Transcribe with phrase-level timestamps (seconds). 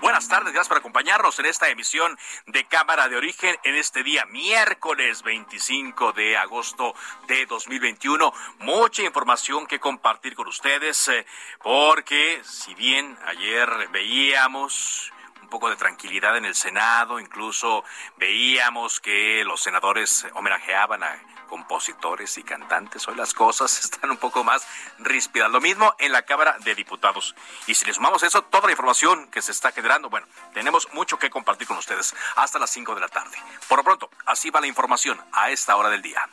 [0.00, 4.24] Buenas tardes, gracias por acompañarnos en esta emisión de Cámara de Origen en este día
[4.26, 6.94] miércoles 25 de agosto
[7.26, 8.32] de 2021.
[8.60, 11.26] Mucha información que compartir con ustedes eh,
[11.62, 17.82] porque si bien ayer veíamos un poco de tranquilidad en el Senado, incluso
[18.18, 21.18] veíamos que los senadores homenajeaban a
[21.50, 23.08] compositores y cantantes.
[23.08, 24.64] Hoy las cosas están un poco más
[24.98, 25.50] ríspidas.
[25.50, 27.34] Lo mismo en la Cámara de Diputados.
[27.66, 31.18] Y si le sumamos eso, toda la información que se está generando, bueno, tenemos mucho
[31.18, 33.36] que compartir con ustedes hasta las 5 de la tarde.
[33.68, 36.24] Por lo pronto, así va la información a esta hora del día.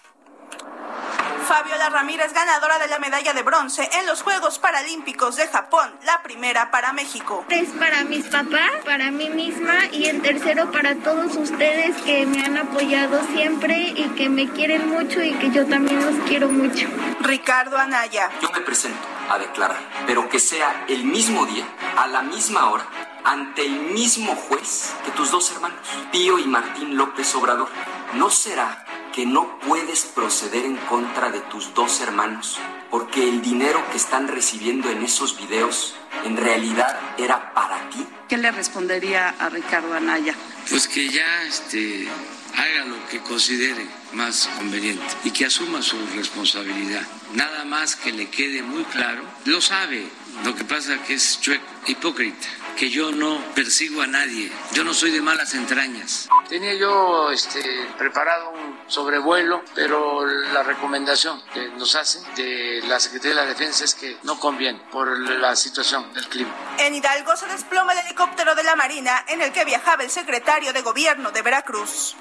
[1.47, 6.21] Fabiola Ramírez, ganadora de la medalla de bronce en los Juegos Paralímpicos de Japón, la
[6.21, 7.45] primera para México.
[7.47, 12.41] Es para mis papás, para mí misma y en tercero para todos ustedes que me
[12.41, 16.85] han apoyado siempre y que me quieren mucho y que yo también los quiero mucho.
[17.21, 18.29] Ricardo Anaya.
[18.41, 22.85] Yo me presento a declarar, pero que sea el mismo día, a la misma hora,
[23.23, 25.79] ante el mismo juez que tus dos hermanos,
[26.11, 27.69] Pío y Martín López Obrador.
[28.15, 28.86] ¿No será
[29.17, 32.59] que no puedes proceder en contra de tus dos hermanos
[32.91, 38.05] porque el dinero que están recibiendo en esos videos en realidad era para ti?
[38.29, 40.35] ¿Qué le respondería a Ricardo Anaya?
[40.69, 42.07] Pues que ya este,
[42.55, 47.01] haga lo que considere más conveniente y que asuma su responsabilidad.
[47.33, 50.09] Nada más que le quede muy claro, lo sabe,
[50.45, 54.93] lo que pasa que es chueco, hipócrita, que yo no persigo a nadie, yo no
[54.93, 56.29] soy de malas entrañas.
[56.47, 57.59] Tenía yo este,
[57.97, 63.83] preparado un sobrevuelo, pero la recomendación que nos hacen de la Secretaría de la Defensa
[63.83, 66.53] es que no conviene por la situación del clima.
[66.77, 70.71] En Hidalgo se desploma el helicóptero de la Marina en el que viajaba el secretario
[70.71, 72.15] de Gobierno de Veracruz.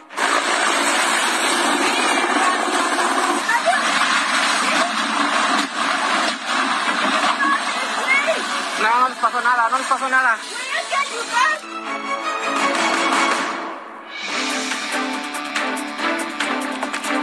[8.99, 10.39] No, les pasó nada, no les pasó nada.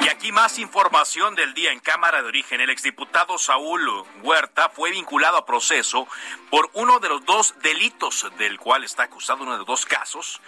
[0.03, 2.61] Y aquí más información del día en Cámara de Origen.
[2.61, 6.07] El exdiputado Saúl Huerta fue vinculado a proceso
[6.51, 10.41] por uno de los dos delitos del cual está acusado, uno de los dos casos,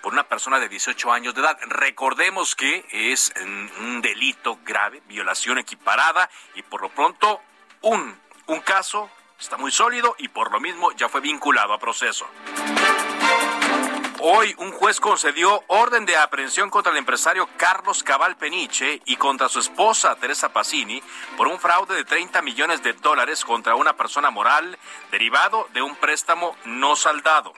[0.00, 1.58] por una persona de 18 años de edad.
[1.60, 3.34] Recordemos que es
[3.80, 7.42] un delito grave, violación equiparada y por lo pronto
[7.82, 12.26] un, un caso está muy sólido y por lo mismo ya fue vinculado a proceso.
[14.22, 19.48] Hoy un juez concedió orden de aprehensión contra el empresario Carlos Cabal Peniche y contra
[19.48, 21.02] su esposa Teresa Pacini
[21.38, 24.78] por un fraude de 30 millones de dólares contra una persona moral
[25.10, 27.54] derivado de un préstamo no saldado.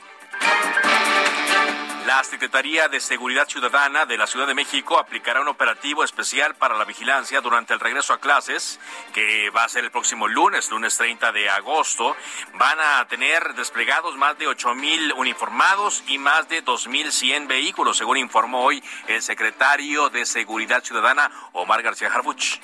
[2.07, 6.77] La Secretaría de Seguridad Ciudadana de la Ciudad de México aplicará un operativo especial para
[6.77, 8.81] la vigilancia durante el regreso a clases,
[9.15, 12.17] que va a ser el próximo lunes, lunes 30 de agosto.
[12.55, 18.17] Van a tener desplegados más de 8 mil uniformados y más de 2.100 vehículos, según
[18.17, 22.59] informó hoy el secretario de Seguridad Ciudadana, Omar García Harfuch.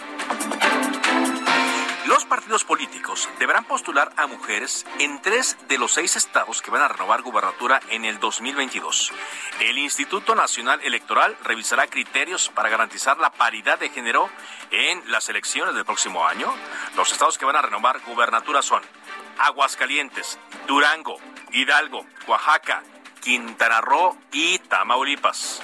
[2.08, 6.80] Los partidos políticos deberán postular a mujeres en tres de los seis estados que van
[6.80, 9.12] a renovar gubernatura en el 2022.
[9.60, 14.30] El Instituto Nacional Electoral revisará criterios para garantizar la paridad de género
[14.71, 16.50] en las elecciones del próximo año.
[16.97, 18.83] Los estados que van a renovar gubernatura son
[19.36, 21.18] Aguascalientes, Durango,
[21.53, 22.83] Hidalgo, Oaxaca,
[23.21, 25.60] Quintana Roo y Tamaulipas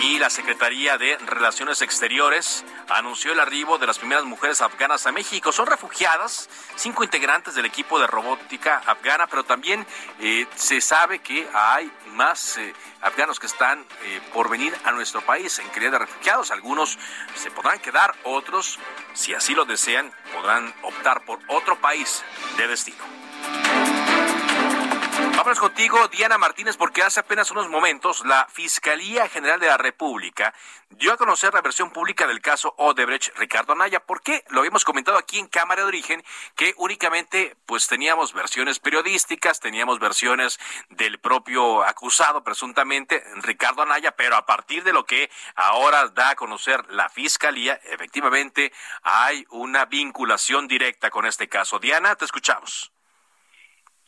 [0.00, 5.12] y la Secretaría de Relaciones Exteriores anunció el arribo de las primeras mujeres afganas a
[5.12, 5.52] México.
[5.52, 9.86] Son refugiadas, cinco integrantes del equipo de robótica afgana, pero también
[10.20, 15.20] eh, se sabe que hay más eh, afganos que están eh, por venir a nuestro
[15.20, 16.50] país en calidad de refugiados.
[16.50, 16.98] Algunos
[17.34, 18.78] se podrán quedar, otros,
[19.14, 22.22] si así lo desean, podrán optar por otro país
[22.56, 23.27] de destino.
[25.38, 30.52] Vámonos contigo, Diana Martínez, porque hace apenas unos momentos la Fiscalía General de la República
[30.90, 34.00] dio a conocer la versión pública del caso Odebrecht Ricardo Anaya.
[34.00, 34.42] ¿Por qué?
[34.48, 36.24] Lo habíamos comentado aquí en Cámara de Origen,
[36.56, 40.58] que únicamente pues teníamos versiones periodísticas, teníamos versiones
[40.88, 46.34] del propio acusado, presuntamente, Ricardo Anaya, pero a partir de lo que ahora da a
[46.34, 48.72] conocer la Fiscalía, efectivamente
[49.04, 51.78] hay una vinculación directa con este caso.
[51.78, 52.90] Diana, te escuchamos.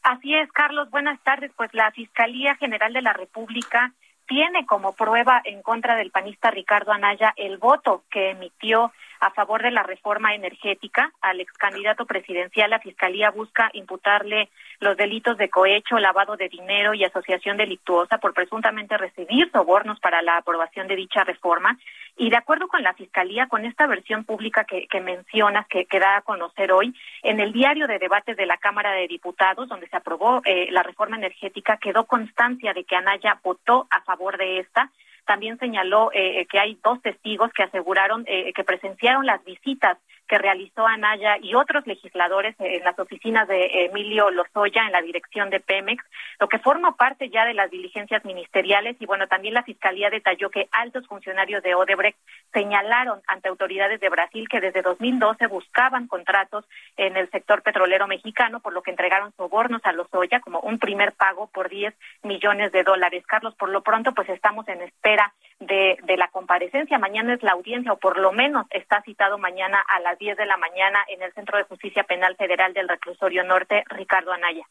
[0.02, 0.90] Así es, Carlos.
[0.90, 1.50] Buenas tardes.
[1.56, 3.92] Pues la Fiscalía General de la República
[4.26, 9.62] tiene como prueba en contra del panista Ricardo Anaya el voto que emitió a favor
[9.62, 12.70] de la reforma energética al ex candidato presidencial.
[12.70, 14.48] La Fiscalía busca imputarle
[14.80, 20.22] los delitos de cohecho, lavado de dinero y asociación delictuosa por presuntamente recibir sobornos para
[20.22, 21.78] la aprobación de dicha reforma.
[22.16, 26.16] Y de acuerdo con la Fiscalía, con esta versión pública que, mencionas, que, que, da
[26.16, 29.96] a conocer hoy, en el diario de debates de la Cámara de Diputados, donde se
[29.96, 34.90] aprobó eh, la reforma energética, quedó constancia de que Anaya votó a favor de esta
[35.30, 39.96] también señaló eh, que hay dos testigos que aseguraron eh, que presenciaron las visitas
[40.30, 45.50] que realizó Anaya y otros legisladores en las oficinas de Emilio Lozoya en la dirección
[45.50, 46.04] de Pemex,
[46.38, 50.48] lo que forma parte ya de las diligencias ministeriales y bueno, también la Fiscalía detalló
[50.48, 52.16] que altos funcionarios de Odebrecht
[52.52, 56.64] señalaron ante autoridades de Brasil que desde 2012 buscaban contratos
[56.96, 61.12] en el sector petrolero mexicano, por lo que entregaron sobornos a Lozoya como un primer
[61.12, 61.92] pago por 10
[62.22, 63.26] millones de dólares.
[63.26, 65.34] Carlos, por lo pronto pues estamos en espera
[65.70, 66.98] de, de la comparecencia.
[66.98, 70.46] Mañana es la audiencia o por lo menos está citado mañana a las 10 de
[70.46, 74.66] la mañana en el Centro de Justicia Penal Federal del Reclusorio Norte, Ricardo Anaya.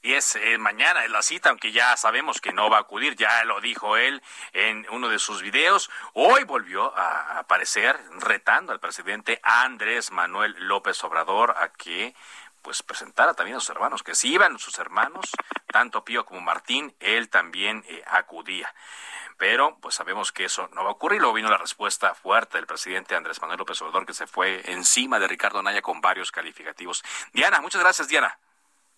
[0.00, 3.16] Y es eh, mañana en la cita, aunque ya sabemos que no va a acudir,
[3.16, 5.90] ya lo dijo él en uno de sus videos.
[6.12, 12.14] Hoy volvió a aparecer retando al presidente Andrés Manuel López Obrador a que
[12.68, 15.30] pues presentara también a sus hermanos, que si iban sus hermanos,
[15.72, 18.74] tanto Pío como Martín, él también eh, acudía
[19.38, 21.20] pero pues sabemos que eso no va a ocurrir.
[21.20, 25.20] Luego vino la respuesta fuerte del presidente Andrés Manuel López Obrador, que se fue encima
[25.20, 27.04] de Ricardo Naya con varios calificativos.
[27.32, 28.36] Diana, muchas gracias, Diana.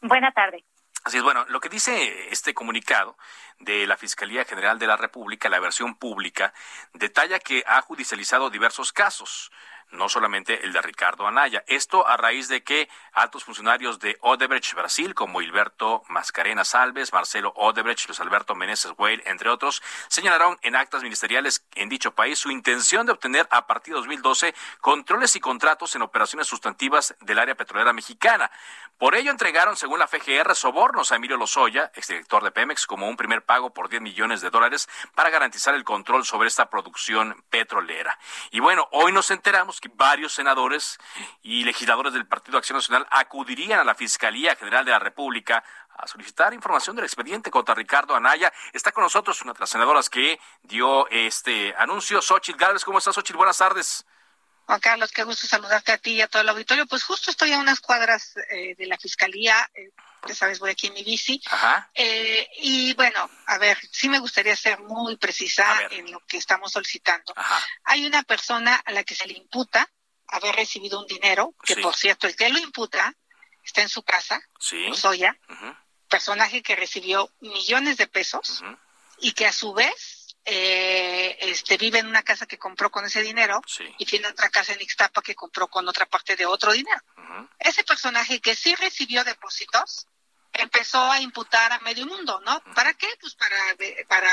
[0.01, 0.65] Buena tarde.
[1.05, 3.19] Así es, bueno, lo que dice este comunicado
[3.59, 6.55] de la Fiscalía General de la República, la versión pública,
[6.95, 9.53] detalla que ha judicializado diversos casos
[9.93, 11.65] no solamente el de Ricardo Anaya.
[11.67, 17.53] Esto a raíz de que altos funcionarios de Odebrecht Brasil, como Hilberto Mascarena Salves, Marcelo
[17.57, 22.51] Odebrecht, Luis Alberto Meneses Weil, entre otros, señalaron en actas ministeriales en dicho país su
[22.51, 27.55] intención de obtener a partir de 2012 controles y contratos en operaciones sustantivas del área
[27.55, 28.51] petrolera mexicana.
[28.99, 33.17] Por ello entregaron, según la FGR, sobornos a Emilio Lozoya, exdirector de Pemex, como un
[33.17, 38.19] primer pago por 10 millones de dólares para garantizar el control sobre esta producción petrolera.
[38.51, 40.99] Y bueno, hoy nos enteramos que varios senadores
[41.43, 45.65] y legisladores del Partido Acción Nacional acudirían a la Fiscalía General de la República
[45.97, 48.53] a solicitar información del expediente contra Ricardo Anaya.
[48.73, 52.85] Está con nosotros una de las senadoras que dio este anuncio, Xochitl Gálvez.
[52.85, 53.37] ¿Cómo estás, Xochitl?
[53.37, 54.07] Buenas tardes.
[54.67, 56.87] Juan Carlos, qué gusto saludarte a ti y a todo el auditorio.
[56.87, 59.69] Pues justo estoy a unas cuadras eh, de la Fiscalía.
[59.75, 59.91] Eh,
[60.27, 61.41] ya sabes, voy aquí en mi bici.
[61.95, 66.73] Eh, y bueno, a ver, sí me gustaría ser muy precisa en lo que estamos
[66.73, 67.35] solicitando.
[67.85, 69.91] Hay una persona a la que se le imputa
[70.29, 73.15] haber recibido un dinero, que por cierto, el que lo imputa
[73.65, 74.87] está en su casa, sí.
[74.95, 75.37] Soya,
[76.09, 78.63] personaje que recibió millones de pesos
[79.19, 83.23] y que a su vez eh, este, vive en una casa que compró con ese
[83.23, 83.61] dinero
[83.99, 87.01] y tiene otra casa en Ixtapa que compró con otra parte de otro dinero.
[87.59, 90.07] Ese personaje que sí recibió depósitos
[90.53, 92.63] empezó a imputar a medio mundo, ¿no?
[92.75, 93.09] ¿Para qué?
[93.21, 93.57] Pues para,
[94.09, 94.31] para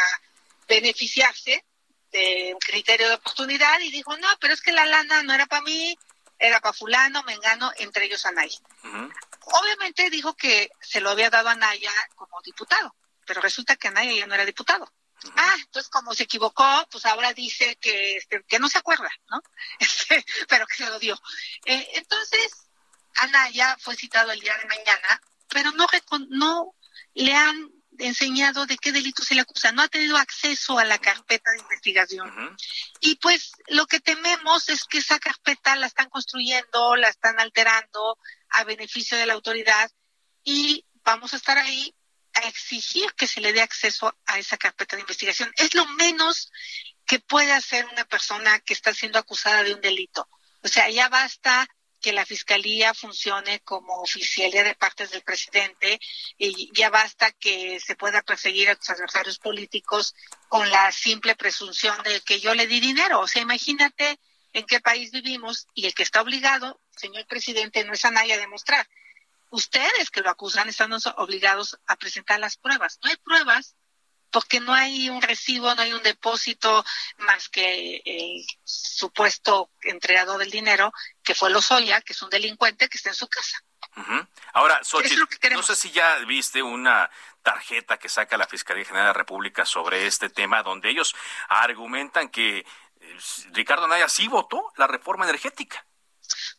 [0.67, 1.63] beneficiarse
[2.11, 5.45] de un criterio de oportunidad y dijo, no, pero es que la lana no era
[5.45, 5.97] para mí,
[6.39, 8.59] era para fulano, mengano, entre ellos Anaya.
[9.41, 12.95] Obviamente dijo que se lo había dado a Anaya como diputado,
[13.25, 14.91] pero resulta que Anaya ya no era diputado.
[15.35, 19.41] Ah, entonces como se equivocó, pues ahora dice que, este, que no se acuerda, ¿no?
[19.79, 21.19] Este, pero que se lo dio.
[21.65, 22.51] Eh, entonces,
[23.15, 25.87] Anaya fue citado el día de mañana pero no,
[26.29, 26.75] no
[27.13, 30.99] le han enseñado de qué delito se le acusa, no ha tenido acceso a la
[30.99, 32.55] carpeta de investigación.
[32.99, 38.19] Y pues lo que tememos es que esa carpeta la están construyendo, la están alterando
[38.49, 39.89] a beneficio de la autoridad
[40.43, 41.95] y vamos a estar ahí
[42.37, 45.51] a exigir que se le dé acceso a esa carpeta de investigación.
[45.57, 46.51] Es lo menos
[47.05, 50.27] que puede hacer una persona que está siendo acusada de un delito.
[50.63, 51.67] O sea, ya basta
[52.01, 55.99] que la fiscalía funcione como oficialía de partes del presidente
[56.37, 60.13] y ya basta que se pueda perseguir a tus adversarios políticos
[60.47, 63.21] con la simple presunción de que yo le di dinero.
[63.21, 64.19] O sea, imagínate
[64.53, 68.33] en qué país vivimos y el que está obligado, señor presidente, no es a nadie
[68.33, 68.87] a demostrar
[69.49, 72.99] ustedes que lo acusan están obligados a presentar las pruebas.
[73.03, 73.75] No hay pruebas
[74.31, 76.83] porque no hay un recibo, no hay un depósito
[77.17, 80.91] más que el supuesto entregador del dinero,
[81.23, 83.63] que fue Lozoya, que es un delincuente que está en su casa.
[84.53, 87.09] Ahora, Xochitl, no sé si ya viste una
[87.41, 91.15] tarjeta que saca la Fiscalía General de la República sobre este tema, donde ellos
[91.49, 92.65] argumentan que eh,
[93.53, 95.86] Ricardo Naya sí votó la reforma energética.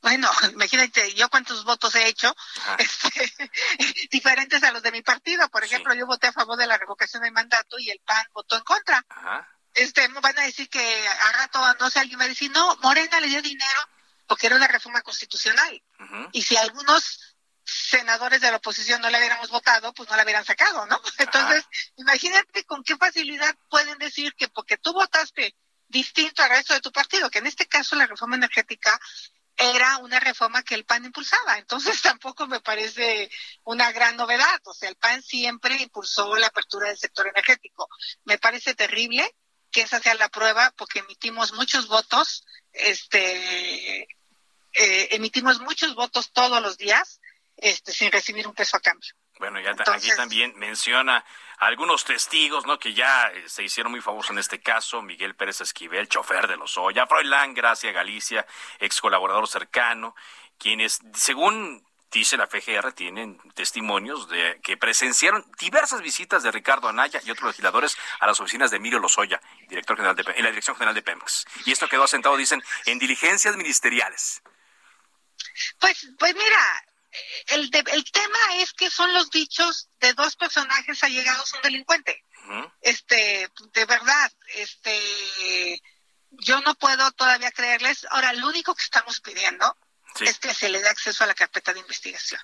[0.01, 2.35] Bueno, imagínate, yo cuántos votos he hecho,
[2.79, 3.51] este,
[4.11, 5.49] diferentes a los de mi partido.
[5.49, 8.57] Por ejemplo, yo voté a favor de la revocación del mandato y el PAN votó
[8.57, 9.05] en contra.
[9.75, 13.21] Este, van a decir que a rato, no sé, alguien va a decir, no, Morena
[13.21, 13.81] le dio dinero
[14.27, 15.83] porque era una reforma constitucional.
[16.33, 20.45] Y si algunos senadores de la oposición no le hubiéramos votado, pues no la hubieran
[20.45, 21.01] sacado, ¿no?
[21.19, 21.65] Entonces,
[21.97, 25.55] imagínate con qué facilidad pueden decir que porque tú votaste
[25.89, 28.99] distinto al resto de tu partido, que en este caso la reforma energética
[29.59, 31.59] era una reforma que el PAN impulsaba.
[31.59, 33.31] Entonces tampoco me parece
[33.65, 34.61] una gran novedad.
[34.65, 37.89] O sea, el PAN siempre impulsó la apertura del sector energético.
[38.25, 39.35] Me parece terrible
[39.71, 44.03] que esa sea la prueba porque emitimos muchos votos, este,
[44.73, 47.21] eh, emitimos muchos votos todos los días,
[47.57, 49.13] este, sin recibir un peso a cambio.
[49.39, 51.25] Bueno, ya aquí también menciona
[51.59, 52.79] algunos testigos, ¿no?
[52.79, 56.57] Que ya eh, se hicieron muy famosos en este caso, Miguel Pérez Esquivel, chofer de
[56.57, 58.47] los Oya, Froilán Gracia Galicia,
[58.79, 60.15] ex colaborador cercano,
[60.59, 67.21] quienes, según dice la FGR, tienen testimonios de que presenciaron diversas visitas de Ricardo Anaya
[67.25, 70.77] y otros legisladores a las oficinas de Emilio Lozoya, director general de, en la Dirección
[70.77, 71.45] General de Pemex.
[71.67, 74.43] Y esto quedó asentado, dicen, en diligencias ministeriales.
[75.81, 76.85] Pues, pues mira,
[77.49, 82.25] el, el tema es que son los dichos de dos personajes allegados a un delincuente.
[82.81, 85.83] Este, de verdad, este,
[86.31, 88.07] yo no puedo todavía creerles.
[88.11, 89.77] Ahora, lo único que estamos pidiendo
[90.21, 92.41] es que se le dé acceso a la carpeta de investigación.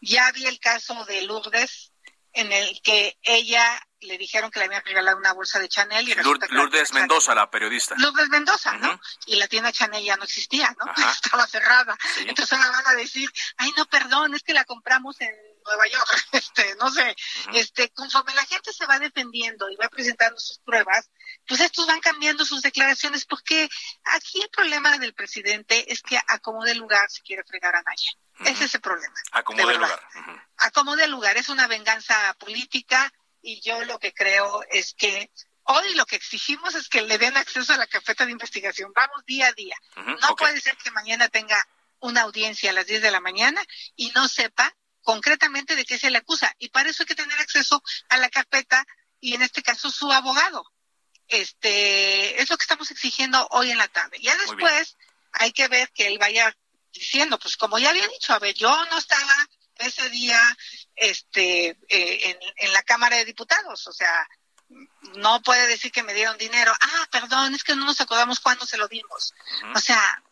[0.00, 1.92] Ya vi el caso de Lourdes,
[2.38, 6.08] en el que ella le dijeron que le habían regalado una bolsa de Chanel.
[6.08, 7.96] Y Lourdes, Mendoza, la periodista.
[7.98, 9.00] Lourdes Mendoza, ¿no?
[9.26, 10.92] Y la tienda Chanel ya no existía, ¿no?
[11.12, 11.98] Estaba cerrada.
[12.18, 15.34] Entonces ahora van a decir, ay, no, perdón, es que la compramos en
[15.68, 16.08] Nueva York.
[16.32, 17.16] Este, no sé,
[17.54, 21.10] este, conforme la gente se va defendiendo y va presentando sus pruebas,
[21.46, 23.68] pues estos van cambiando sus declaraciones porque
[24.04, 28.10] aquí el problema del presidente es que acomode el lugar si quiere fregar a Naya.
[28.50, 29.14] Ese es el problema.
[29.32, 30.00] Acomode el lugar.
[30.58, 31.36] Acomode el lugar.
[31.36, 35.30] Es una venganza política y yo lo que creo es que
[35.64, 38.92] hoy lo que exigimos es que le den acceso a la carpeta de investigación.
[38.94, 39.76] Vamos día a día.
[39.96, 41.62] no puede ser que mañana tenga
[42.00, 43.62] una audiencia a las 10 de la mañana
[43.96, 44.74] y no sepa
[45.08, 46.54] concretamente de qué se le acusa.
[46.58, 48.86] Y para eso hay que tener acceso a la carpeta
[49.20, 50.70] y en este caso su abogado.
[51.28, 54.18] Este es lo que estamos exigiendo hoy en la tarde.
[54.20, 54.98] Ya después
[55.32, 56.54] hay que ver que él vaya
[56.92, 60.42] diciendo, pues como ya había dicho, a ver, yo no estaba ese día
[60.94, 64.28] este eh, en, la Cámara de Diputados, o sea,
[65.14, 66.74] no puede decir que me dieron dinero.
[66.78, 69.32] Ah, perdón, es que no nos acordamos cuándo se lo dimos.
[69.74, 70.22] O sea,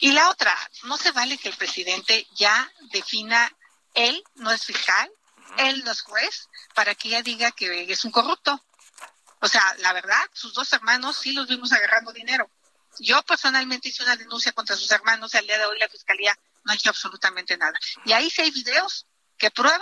[0.00, 3.52] y la otra, no se vale que el presidente ya defina,
[3.94, 5.10] él no es fiscal,
[5.58, 8.62] él no es juez, para que ella diga que es un corrupto.
[9.40, 12.50] O sea, la verdad, sus dos hermanos sí los vimos agarrando dinero.
[13.00, 16.36] Yo personalmente hice una denuncia contra sus hermanos y al día de hoy la fiscalía
[16.64, 17.78] no ha hecho absolutamente nada.
[18.04, 19.80] Y ahí sí hay videos que prueban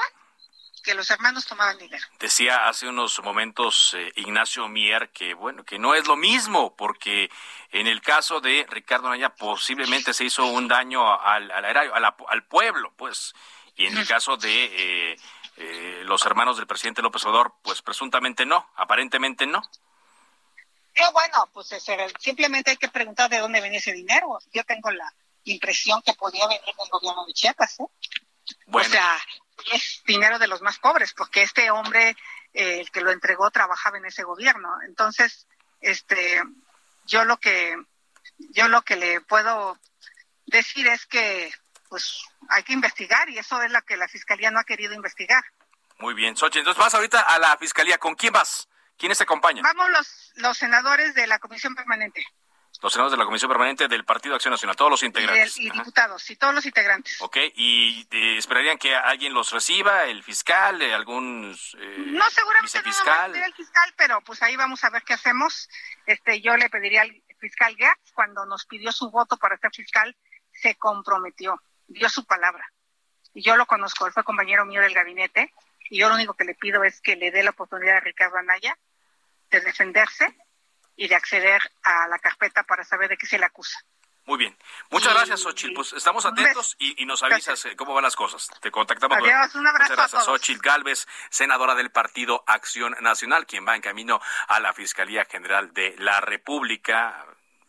[0.85, 2.07] que los hermanos tomaban dinero.
[2.21, 7.29] Decía hace unos momentos eh, Ignacio Mier que bueno, que no es lo mismo porque
[7.73, 12.93] en el caso de Ricardo Naya posiblemente se hizo un daño al al, al pueblo,
[12.97, 13.35] pues,
[13.77, 15.17] y en el caso de eh,
[15.57, 19.63] eh, los hermanos del presidente López Obrador, pues presuntamente no, aparentemente no.
[21.13, 21.75] bueno, pues
[22.19, 24.39] simplemente hay que preguntar de dónde venía ese dinero.
[24.53, 25.13] Yo tengo la
[25.45, 27.85] impresión que podía venir del gobierno de Chiapas, ¿eh?
[28.73, 29.19] O sea,
[29.73, 32.17] es dinero de los más pobres, porque este hombre,
[32.53, 34.71] eh, el que lo entregó, trabajaba en ese gobierno.
[34.87, 35.47] Entonces,
[35.81, 36.43] este,
[37.07, 37.77] yo lo que,
[38.39, 39.79] yo lo que le puedo
[40.47, 41.53] decir es que,
[41.89, 45.45] pues, hay que investigar y eso es lo que la fiscalía no ha querido investigar.
[45.99, 46.59] Muy bien, Sochi.
[46.59, 47.99] Entonces vas ahorita a la fiscalía.
[47.99, 48.69] ¿Con quién vas?
[48.99, 49.63] ¿Quiénes te acompañan?
[49.63, 52.25] Vamos los, los senadores de la comisión permanente
[52.83, 55.59] los senadores de la Comisión Permanente del Partido Acción Nacional, todos los integrantes.
[55.59, 57.21] Y, diputados, y todos los integrantes.
[57.21, 62.83] Ok, ¿y eh, esperarían que alguien los reciba, el fiscal, eh, algún eh, No, seguramente
[62.83, 65.69] no el fiscal, pero pues ahí vamos a ver qué hacemos.
[66.07, 70.17] Este, Yo le pediría al fiscal Gertz, cuando nos pidió su voto para ser fiscal,
[70.53, 72.73] se comprometió, dio su palabra.
[73.35, 75.53] Y yo lo conozco, él fue compañero mío del gabinete,
[75.91, 78.39] y yo lo único que le pido es que le dé la oportunidad a Ricardo
[78.39, 78.77] Anaya
[79.51, 80.37] de defenderse
[80.97, 83.79] y de acceder a la carpeta para saber de qué se le acusa.
[84.25, 84.57] Muy bien.
[84.91, 85.75] Muchas gracias, Xochitl.
[85.75, 88.51] Pues estamos atentos y, nos avisas eh, cómo van las cosas.
[88.61, 89.19] Te contactamos.
[89.19, 93.83] Adiós, un abrazo Muchas gracias, Xochitl Galvez, senadora del Partido Acción Nacional, quien va en
[93.83, 97.25] camino a la Fiscalía General de la República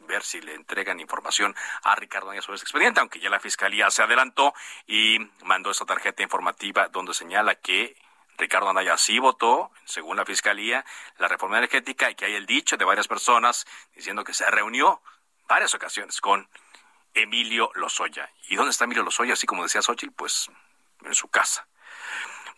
[0.07, 3.91] ver si le entregan información a Ricardo Anaya sobre este expediente, aunque ya la Fiscalía
[3.91, 4.53] se adelantó
[4.87, 7.95] y mandó esa tarjeta informativa donde señala que
[8.37, 10.85] Ricardo Anaya sí votó, según la Fiscalía,
[11.17, 15.01] la reforma energética y que hay el dicho de varias personas diciendo que se reunió
[15.47, 16.47] varias ocasiones con
[17.13, 18.29] Emilio Lozoya.
[18.47, 19.33] ¿Y dónde está Emilio Lozoya?
[19.33, 20.49] Así como decía Xochitl, pues
[21.03, 21.67] en su casa.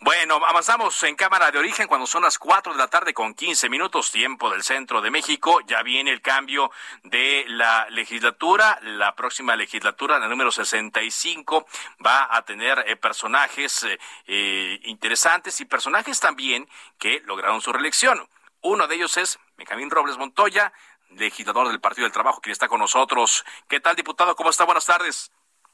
[0.02, 3.68] Bueno, avanzamos en cámara de origen cuando son las 4 de la tarde con 15
[3.68, 5.60] minutos tiempo del centro de México.
[5.66, 6.70] Ya viene el cambio
[7.02, 8.78] de la legislatura.
[8.80, 11.66] La próxima legislatura, la número 65,
[12.04, 16.66] va a tener eh, personajes eh, eh, interesantes y personajes también
[16.98, 18.26] que lograron su reelección.
[18.62, 20.72] Uno de ellos es Benjamín Robles Montoya,
[21.10, 23.44] legislador del Partido del Trabajo, quien está con nosotros.
[23.68, 24.34] ¿Qué tal, diputado?
[24.34, 24.64] ¿Cómo está?
[24.64, 25.30] Buenas tardes.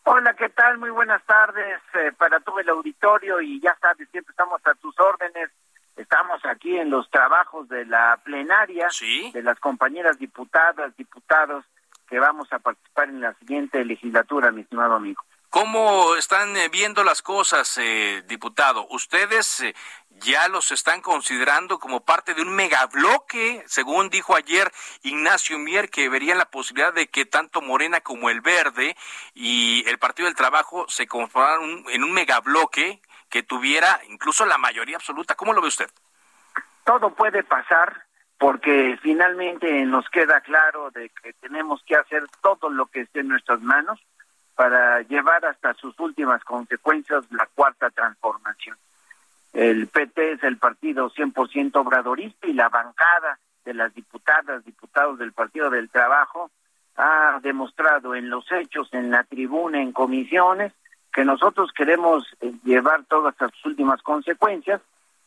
[0.09, 0.79] Hola, ¿qué tal?
[0.79, 4.95] Muy buenas tardes eh, para todo el auditorio y ya sabes, siempre estamos a tus
[5.01, 5.51] órdenes.
[5.97, 8.87] Estamos aquí en los trabajos de la plenaria
[9.33, 11.65] de las compañeras diputadas, diputados
[12.09, 15.21] que vamos a participar en la siguiente legislatura, mi estimado amigo.
[15.51, 18.87] ¿Cómo están eh, viendo las cosas, eh, diputado?
[18.91, 19.75] ¿Ustedes eh,
[20.21, 23.63] ya los están considerando como parte de un megabloque?
[23.67, 24.71] Según dijo ayer
[25.03, 28.97] Ignacio Mier, que verían la posibilidad de que tanto Morena como el Verde
[29.35, 34.97] y el Partido del Trabajo se conformaran en un megabloque que tuviera incluso la mayoría
[34.97, 35.35] absoluta.
[35.35, 35.91] ¿Cómo lo ve usted?
[36.85, 38.07] Todo puede pasar
[38.39, 43.29] porque finalmente nos queda claro de que tenemos que hacer todo lo que esté en
[43.29, 44.01] nuestras manos
[44.55, 48.77] para llevar hasta sus últimas consecuencias la cuarta transformación.
[49.57, 55.33] El PT es el partido 100% obradorista y la bancada de las diputadas, diputados del
[55.33, 56.51] Partido del Trabajo
[56.97, 60.73] ha demostrado en los hechos, en la tribuna, en comisiones,
[61.11, 64.83] que nosotros queremos eh, llevar todas sus últimas consecuencias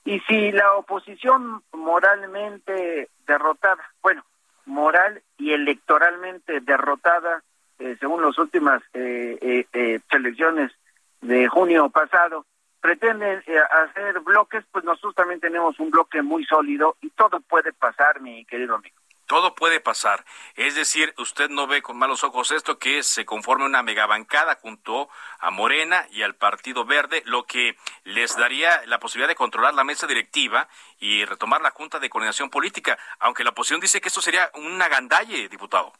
[0.05, 4.23] y si la oposición moralmente derrotada, bueno,
[4.67, 7.41] moral y electoralmente derrotada
[7.79, 10.71] eh, según las últimas eh, eh, selecciones
[11.21, 12.45] de junio pasado,
[12.81, 18.21] pretenden hacer bloques, pues nosotros también tenemos un bloque muy sólido y todo puede pasar,
[18.21, 18.95] mi querido amigo.
[19.29, 20.25] Todo puede pasar.
[20.55, 25.07] Es decir, usted no ve con malos ojos esto que se conforme una megabancada junto
[25.39, 29.83] a Morena y al Partido Verde, lo que les daría la posibilidad de controlar la
[29.83, 34.19] mesa directiva y retomar la Junta de Coordinación Política, aunque la oposición dice que esto
[34.19, 35.93] sería un agandalle, diputado.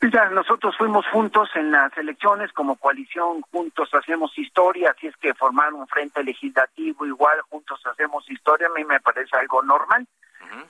[0.00, 5.34] Mira, nosotros fuimos juntos en las elecciones como coalición, juntos hacemos historia, así es que
[5.34, 10.06] formar un frente legislativo igual, juntos hacemos historia, a mí me parece algo normal.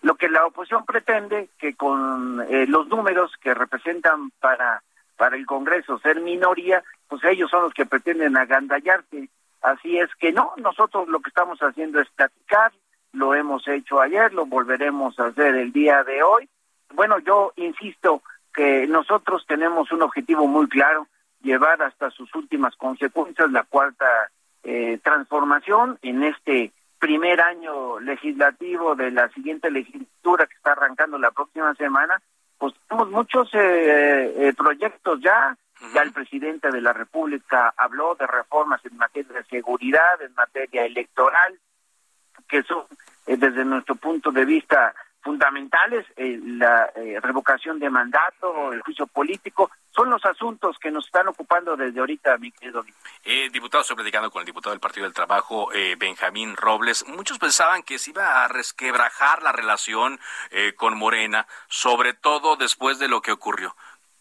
[0.03, 4.83] Lo que la oposición pretende, que con eh, los números que representan para,
[5.17, 9.29] para el Congreso ser minoría, pues ellos son los que pretenden agandallarte.
[9.61, 12.73] Así es que no, nosotros lo que estamos haciendo es platicar,
[13.13, 16.49] lo hemos hecho ayer, lo volveremos a hacer el día de hoy.
[16.95, 18.23] Bueno, yo insisto,
[18.57, 21.07] que nosotros tenemos un objetivo muy claro,
[21.43, 24.07] llevar hasta sus últimas consecuencias la cuarta
[24.65, 31.31] eh, transformación en este primer año legislativo de la siguiente legislatura que está arrancando la
[31.31, 32.21] próxima semana,
[32.57, 35.57] pues tenemos muchos eh, eh, proyectos ya.
[35.95, 40.87] Ya el presidente de la República habló de reformas en materia de seguridad, en materia
[40.87, 41.61] electoral,
[42.49, 42.85] que son,
[43.27, 44.95] desde nuestro punto de vista,
[45.27, 51.05] fundamentales, eh, la eh, revocación de mandato, el juicio político, son los asuntos que nos
[51.07, 52.85] están ocupando desde ahorita, mi querido.
[53.25, 57.05] Eh, diputado, estoy platicando con el diputado del Partido del Trabajo, eh, Benjamín Robles.
[57.09, 60.21] Muchos pensaban que se iba a resquebrajar la relación
[60.77, 63.75] con Morena, sobre todo después de lo que ocurrió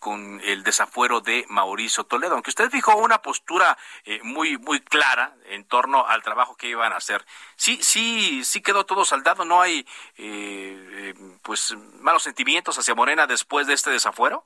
[0.06, 5.34] con el desafuero de Mauricio Toledo, aunque usted fijó una postura eh, muy muy clara
[5.46, 7.26] en torno al trabajo que iban a hacer.
[7.56, 13.26] Sí, sí, sí quedó todo saldado, no hay eh, eh, pues malos sentimientos hacia Morena
[13.26, 14.46] después de este desafuero.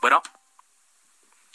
[0.00, 0.22] Bueno,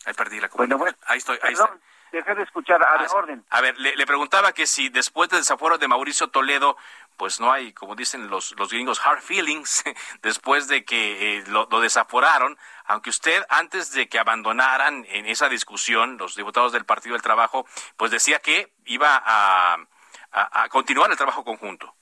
[0.04, 0.98] ahí perdí la comunicación.
[1.06, 1.80] ahí estoy, ahí está.
[2.12, 3.46] Dejé de escuchar a la ah, orden.
[3.52, 6.78] A ver, le, le, preguntaba que si después del desafuero de Mauricio Toledo
[7.18, 9.84] pues no hay, como dicen los, los gringos, hard feelings
[10.22, 16.18] después de que eh, lo, desaforaron, aunque usted antes de que abandonaran en esa discusión
[16.18, 17.66] los diputados del Partido del Trabajo,
[17.98, 19.78] pues decía que iba a,
[20.32, 21.94] a, continuar el trabajo conjunto.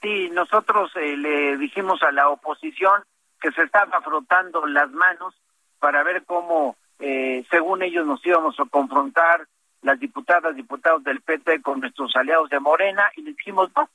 [0.00, 3.04] Sí, nosotros eh, le dijimos a la oposición
[3.40, 5.34] que se estaba frotando las manos
[5.78, 9.46] para ver cómo, eh, según ellos, nos íbamos a confrontar
[9.82, 13.88] las diputadas, diputados del PT con nuestros aliados de Morena y le dijimos, no,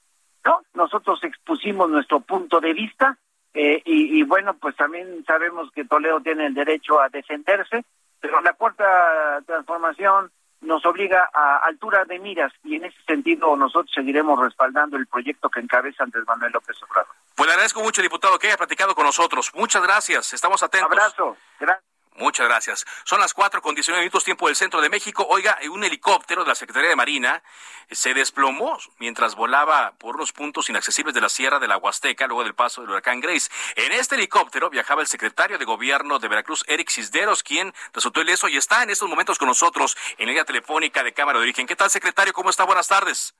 [0.45, 0.61] ¿no?
[0.73, 3.17] Nosotros expusimos nuestro punto de vista,
[3.57, 7.85] Eh, y, bueno, pues también sabemos que Toledo tiene el derecho a defenderse,
[8.19, 10.29] pero la cuarta transformación
[10.59, 15.49] nos obliga a altura de miras y en ese sentido nosotros seguiremos respaldando el proyecto
[15.49, 17.15] que encabeza Andrés Manuel López Obrador.
[17.33, 19.49] Pues le agradezco mucho, diputado, que haya platicado con nosotros.
[19.55, 20.91] Muchas gracias, estamos atentos.
[20.91, 21.94] Abrazo, gracias.
[22.17, 22.85] Muchas gracias.
[23.03, 25.27] Son las cuatro con 19 minutos tiempo del centro de México.
[25.29, 27.43] Oiga, un helicóptero de la Secretaría de Marina
[27.91, 32.43] se desplomó mientras volaba por unos puntos inaccesibles de la Sierra de la Huasteca luego
[32.43, 33.51] del paso del huracán Grace.
[33.75, 38.47] En este helicóptero viajaba el secretario de Gobierno de Veracruz, Eric Cisderos, quien resultó ileso
[38.47, 41.67] y está en estos momentos con nosotros en la línea telefónica de Cámara de Origen.
[41.67, 42.31] ¿Qué tal, secretario?
[42.31, 42.63] ¿Cómo está?
[42.63, 43.35] Buenas tardes.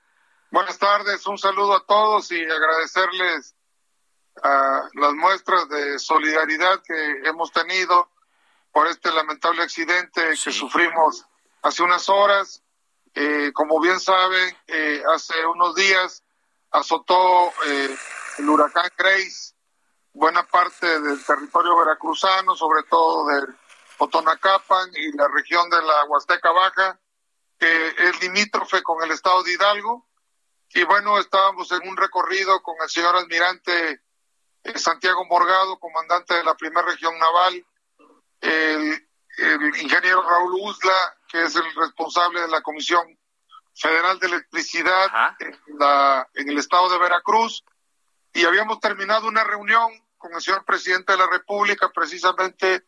[0.51, 1.25] Buenas tardes.
[1.27, 3.55] Un saludo a todos y agradecerles
[4.43, 8.09] a las muestras de solidaridad que hemos tenido
[8.75, 11.25] por este lamentable accidente que sufrimos
[11.61, 12.61] hace unas horas.
[13.13, 16.25] Eh, como bien saben, eh, hace unos días
[16.71, 17.95] azotó eh,
[18.37, 19.53] el huracán Grace
[20.11, 23.55] buena parte del territorio veracruzano, sobre todo del
[23.97, 26.99] Otonacapan y la región de la Huasteca Baja,
[27.57, 30.05] que es limítrofe con el estado de Hidalgo.
[30.73, 34.01] Y bueno, estábamos en un recorrido con el señor almirante
[34.75, 37.65] Santiago Morgado, comandante de la primera región naval,
[38.45, 39.01] el,
[39.81, 43.05] ingeniero Raúl Uzla, que es el responsable de la Comisión
[43.73, 47.63] Federal de Electricidad en, la, en el estado de Veracruz,
[48.33, 52.85] y habíamos terminado una reunión con el señor presidente de la República, precisamente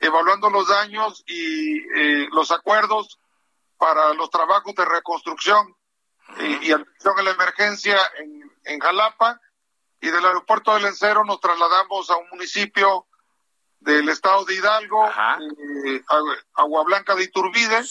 [0.00, 3.18] evaluando los daños y eh, los acuerdos
[3.78, 5.76] para los trabajos de reconstrucción
[6.38, 9.40] y, atención a la emergencia en, en Jalapa,
[10.00, 13.06] y del aeropuerto del Encero nos trasladamos a un municipio
[13.86, 16.02] del estado de Hidalgo, eh,
[16.54, 17.84] Agua Blanca de Iturbide,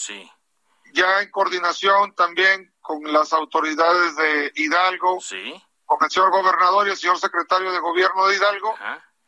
[0.92, 5.18] ya en coordinación también con las autoridades de Hidalgo,
[5.86, 8.74] con el señor gobernador y el señor secretario de gobierno de Hidalgo,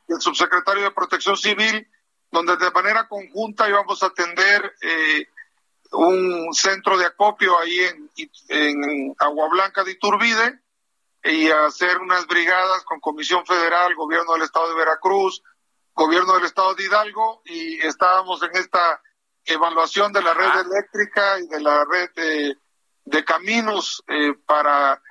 [0.09, 1.89] y el subsecretario de Protección Civil,
[2.31, 5.27] donde de manera conjunta íbamos a atender eh,
[5.93, 8.11] un centro de acopio ahí en,
[8.49, 10.61] en Agua Blanca de Iturbide
[11.25, 15.43] y hacer unas brigadas con Comisión Federal, Gobierno del Estado de Veracruz,
[15.99, 19.03] gobierno del estado de Hidalgo y estábamos en esta
[19.45, 22.11] evaluación de la red eléctrica y de la red
[23.05, 25.03] de, caminos eh, para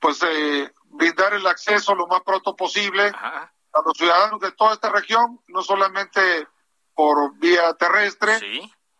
[0.00, 4.90] pues eh, brindar el acceso lo más pronto posible a los ciudadanos de toda esta
[4.90, 6.48] región, no solamente
[6.92, 8.40] por vía terrestre,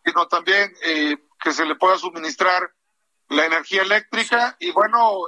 [0.05, 2.73] sino también eh, que se le pueda suministrar
[3.27, 5.25] la energía eléctrica y bueno,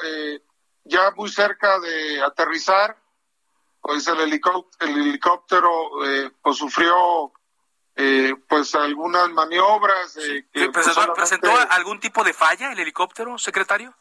[0.86, 2.96] ya muy cerca de aterrizar,
[3.86, 7.32] pues el helicóptero, el helicóptero eh, pues sufrió
[7.96, 10.18] eh, pues algunas maniobras.
[10.18, 13.96] Eh, pues, ¿Presentó, algún tipo de falla el helicóptero, secretario?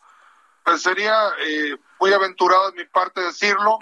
[0.65, 1.15] Pues sería
[2.01, 3.79] muy aventurado de mi parte decirlo.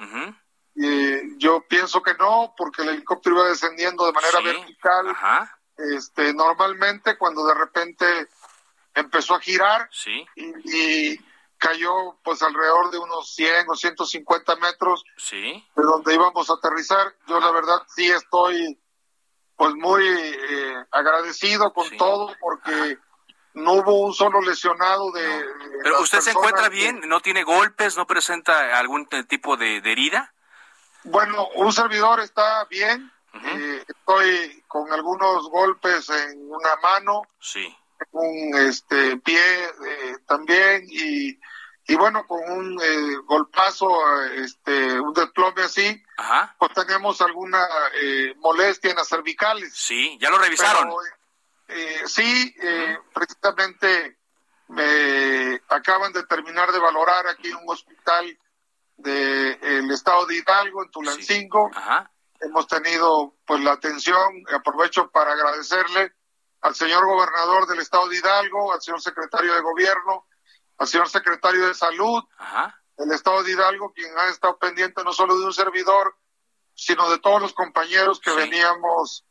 [1.37, 5.17] yo pienso que no, porque el helicóptero iba descendiendo de manera vertical.
[5.95, 8.27] Este, normalmente cuando de repente
[8.93, 10.27] empezó a girar sí.
[10.35, 11.17] y
[11.62, 15.64] cayó pues alrededor de unos 100 o 150 metros sí.
[15.77, 17.14] de donde íbamos a aterrizar.
[17.29, 18.77] Yo la verdad sí estoy
[19.57, 22.98] pues muy eh, agradecido con todo porque
[23.55, 25.44] no hubo un solo lesionado de...
[25.85, 30.35] Pero usted se encuentra bien, no tiene golpes, no presenta algún tipo de, herida.
[31.05, 37.22] Bueno, un servidor está bien, eh, estoy con algunos golpes en una mano.
[37.38, 37.72] Sí
[38.11, 41.38] un este pie eh, también y,
[41.87, 43.90] y bueno con un eh, golpazo
[44.37, 46.03] este un desplome así
[46.59, 47.61] pues tenemos alguna
[48.01, 49.75] eh, molestia en las cervicales.
[49.75, 50.90] Sí ya lo revisaron
[52.07, 52.55] sí
[53.12, 54.18] precisamente
[54.68, 58.38] me acaban de terminar de valorar aquí en un hospital
[58.97, 61.71] del estado de Hidalgo en Tulancingo.
[62.40, 66.12] Hemos tenido pues la atención aprovecho para agradecerle
[66.62, 70.27] al señor gobernador del estado de Hidalgo, al señor secretario de gobierno,
[70.83, 72.25] al señor secretario de salud
[72.99, 76.16] del estado de Hidalgo, quien ha estado pendiente no solo de un servidor,
[76.75, 79.25] sino de todos los compañeros que veníamos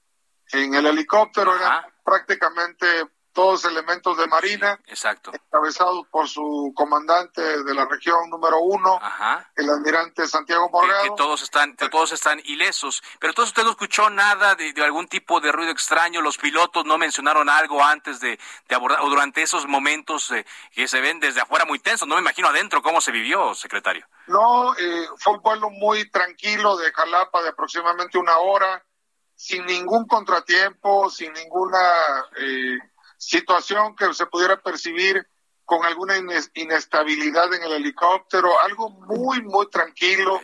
[0.53, 1.53] en el helicóptero.
[1.53, 5.31] Eran prácticamente todos elementos de Marina, exacto.
[5.33, 8.99] encabezados por su comandante de la región número uno,
[9.55, 11.03] el almirante Santiago Morgado.
[11.03, 13.01] Que, todos están, todos están ilesos.
[13.19, 16.97] Pero entonces usted no escuchó nada de, algún tipo de ruido extraño, los pilotos no
[16.97, 18.39] mencionaron algo antes de,
[18.69, 22.07] abordar, o durante esos momentos eh, que se ven desde afuera muy tensos.
[22.07, 24.05] No me imagino adentro cómo se vivió, secretario.
[24.27, 28.83] No, eh, fue un vuelo muy tranquilo de Jalapa de aproximadamente una hora,
[29.35, 31.79] sin ningún contratiempo, sin ninguna...
[32.37, 32.77] Eh,
[33.21, 35.27] situación que se pudiera percibir
[35.63, 36.15] con alguna
[36.55, 40.41] inestabilidad en el helicóptero, algo muy, muy tranquilo.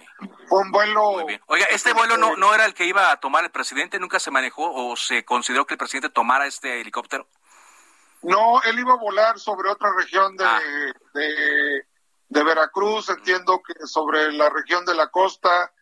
[0.48, 1.26] Fue un vuelo.
[1.48, 4.00] Oiga, ¿este vuelo no, no era el que iba a tomar el presidente?
[4.00, 7.28] ¿Nunca se manejó o se consideró que el presidente tomara este helicóptero?
[8.22, 10.62] No, él iba a volar sobre otra región de, ah.
[11.14, 11.86] de,
[12.30, 15.74] de, Veracruz, entiendo que sobre la región de la costa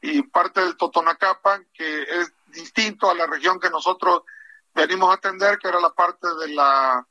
[0.00, 4.22] y parte del Totonacapan, que es distinto a la región que nosotros
[4.74, 7.06] venimos a atender, que era la parte de la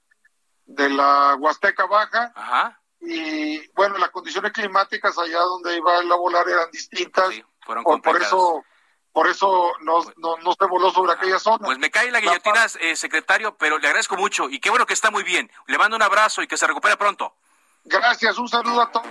[0.66, 2.32] de la Huasteca Baja.
[2.36, 7.34] Ajá y bueno, las condiciones climáticas allá donde iba a volar eran distintas.
[7.66, 8.64] por, eso
[9.12, 11.66] por eso no, no, se voló sobre aquella zona.
[11.66, 14.94] Pues me cae la guillotina, eh, secretario, pero le agradezco mucho y qué bueno que
[14.94, 15.52] está muy bien.
[15.68, 17.36] Le mando un abrazo y que se recupere pronto.
[17.84, 19.08] Gracias, un saludo a todos.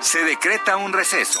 [0.00, 1.40] Se decreta un receso.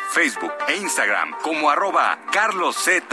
[0.11, 3.11] Facebook e Instagram como arroba carloszup.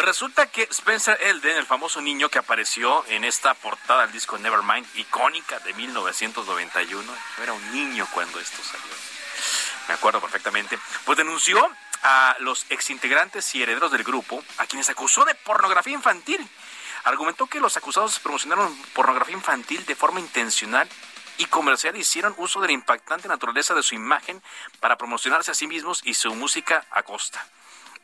[0.00, 4.86] Resulta que Spencer Elden, el famoso niño que apareció en esta portada del disco Nevermind,
[4.94, 8.90] icónica de 1991, era un niño cuando esto salió.
[9.88, 10.78] Me acuerdo perfectamente.
[11.04, 11.70] Pues denunció
[12.02, 16.48] a los exintegrantes y herederos del grupo, a quienes acusó de pornografía infantil.
[17.04, 20.88] Argumentó que los acusados promocionaron pornografía infantil de forma intencional
[21.36, 24.42] y comercial hicieron uso de la impactante naturaleza de su imagen
[24.80, 27.44] para promocionarse a sí mismos y su música a costa.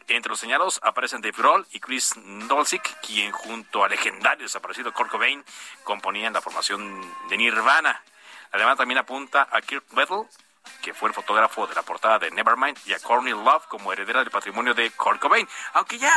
[0.09, 2.15] Entre los señalados aparecen Dave Grohl y Chris
[2.49, 5.45] Dolcic, quien junto al legendario desaparecido Kurt Cobain
[5.85, 8.03] componían la formación de Nirvana.
[8.53, 10.27] Además también apunta a Kirk Weddle,
[10.81, 14.21] que fue el fotógrafo de la portada de Nevermind, y a Courtney Love como heredera
[14.21, 15.47] del patrimonio de Kurt Cobain.
[15.75, 16.13] Aunque ya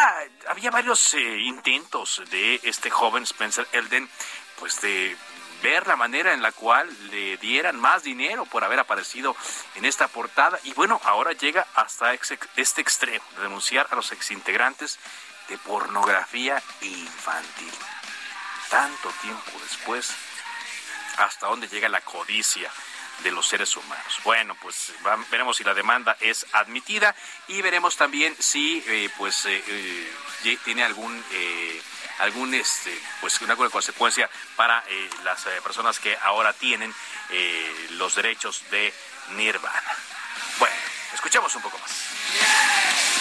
[0.48, 4.10] había varios eh, intentos de este joven Spencer Elden,
[4.58, 5.18] pues de
[5.62, 9.36] ver la manera en la cual le dieran más dinero por haber aparecido
[9.76, 10.60] en esta portada.
[10.64, 15.00] Y bueno, ahora llega hasta este extremo de denunciar a los exintegrantes
[15.50, 17.74] de pornografía infantil.
[18.70, 20.14] Tanto tiempo después,
[21.18, 22.72] hasta dónde llega la codicia
[23.24, 24.20] de los seres humanos.
[24.24, 24.94] Bueno, pues
[25.30, 27.16] veremos si la demanda es admitida
[27.48, 31.24] y veremos también si eh, pues eh, eh, tiene algún
[32.20, 34.84] algún este pues una consecuencia para
[35.24, 36.94] las personas que ahora tienen
[37.92, 38.94] los derechos de
[39.32, 39.96] Nirvana.
[40.60, 40.76] Bueno,
[41.14, 43.21] escuchemos un poco más.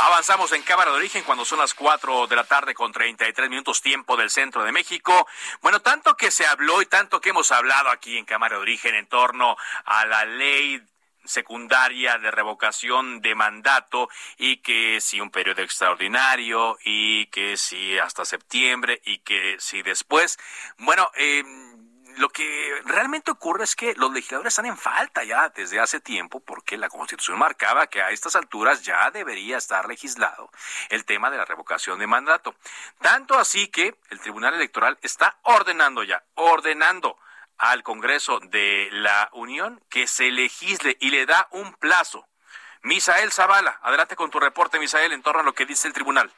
[0.00, 3.82] Avanzamos en Cámara de Origen cuando son las 4 de la tarde con 33 minutos
[3.82, 5.26] tiempo del centro de México.
[5.60, 8.94] Bueno, tanto que se habló y tanto que hemos hablado aquí en Cámara de Origen
[8.94, 10.80] en torno a la ley
[11.24, 14.08] secundaria de revocación de mandato
[14.38, 20.38] y que si un periodo extraordinario y que si hasta septiembre y que si después.
[20.78, 21.42] Bueno, eh,
[22.18, 26.40] lo que realmente ocurre es que los legisladores están en falta ya desde hace tiempo
[26.40, 30.50] porque la Constitución marcaba que a estas alturas ya debería estar legislado
[30.90, 32.54] el tema de la revocación de mandato.
[33.00, 37.18] Tanto así que el Tribunal Electoral está ordenando ya, ordenando
[37.56, 42.26] al Congreso de la Unión que se legisle y le da un plazo.
[42.82, 46.32] Misael Zavala, adelante con tu reporte, Misael, en torno a lo que dice el tribunal.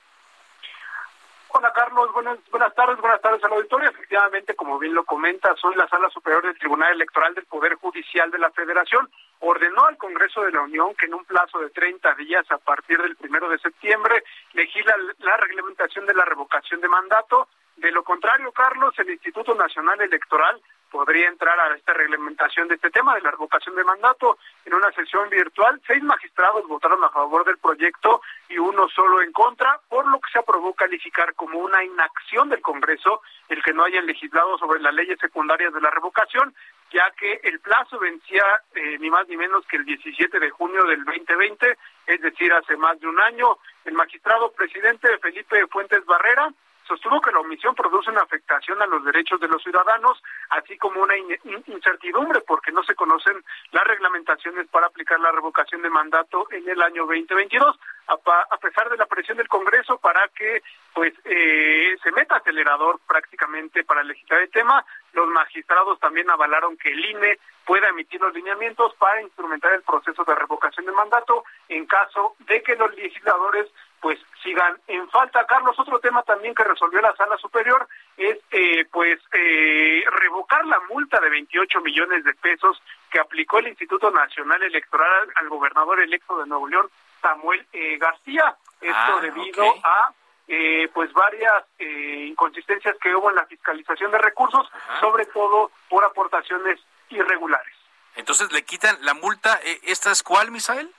[1.53, 3.91] Hola Carlos, buenas, buenas tardes, buenas tardes al auditorio.
[3.91, 8.31] Efectivamente, como bien lo comenta, soy la Sala Superior del Tribunal Electoral del Poder Judicial
[8.31, 9.11] de la Federación.
[9.41, 13.03] Ordenó al Congreso de la Unión que en un plazo de 30 días a partir
[13.03, 17.49] del primero de septiembre legisla la reglamentación de la revocación de mandato.
[17.77, 20.61] De lo contrario, Carlos, el Instituto Nacional Electoral
[20.91, 24.93] podría entrar a esta reglamentación de este tema de la revocación de mandato en una
[24.93, 25.81] sesión virtual.
[25.87, 30.31] Seis magistrados votaron a favor del proyecto y uno solo en contra, por lo que
[30.33, 34.95] se aprobó calificar como una inacción del Congreso el que no hayan legislado sobre las
[34.95, 36.55] leyes secundarias de la revocación,
[36.93, 40.85] ya que el plazo vencía eh, ni más ni menos que el 17 de junio
[40.85, 43.59] del 2020, es decir, hace más de un año.
[43.85, 46.53] El magistrado presidente Felipe Fuentes Barrera
[46.91, 51.01] sostuvo que la omisión produce una afectación a los derechos de los ciudadanos, así como
[51.03, 56.69] una incertidumbre porque no se conocen las reglamentaciones para aplicar la revocación de mandato en
[56.69, 62.11] el año 2022, a, pesar de la presión del Congreso para que pues eh, se
[62.11, 64.85] meta acelerador prácticamente para legislar el tema.
[65.13, 70.25] Los magistrados también avalaron que el INE pueda emitir los lineamientos para instrumentar el proceso
[70.25, 75.47] de revocación de mandato en caso de que los legisladores pues sigan en falta.
[75.47, 77.87] Carlos, otro tema también que resolvió la sala superior
[78.17, 83.69] es eh, pues eh, revocar la multa de 28 millones de pesos que aplicó el
[83.69, 88.57] Instituto Nacional Electoral al gobernador electo de Nuevo León, Samuel eh, García.
[88.81, 90.13] Esto Ah, debido a
[90.49, 94.67] eh, pues varias eh, inconsistencias que hubo en la fiscalización de recursos,
[95.01, 97.75] sobre todo por aportaciones irregulares.
[98.17, 99.61] Entonces le quitan la multa.
[99.63, 100.91] eh, ¿Esta es cuál, Misael?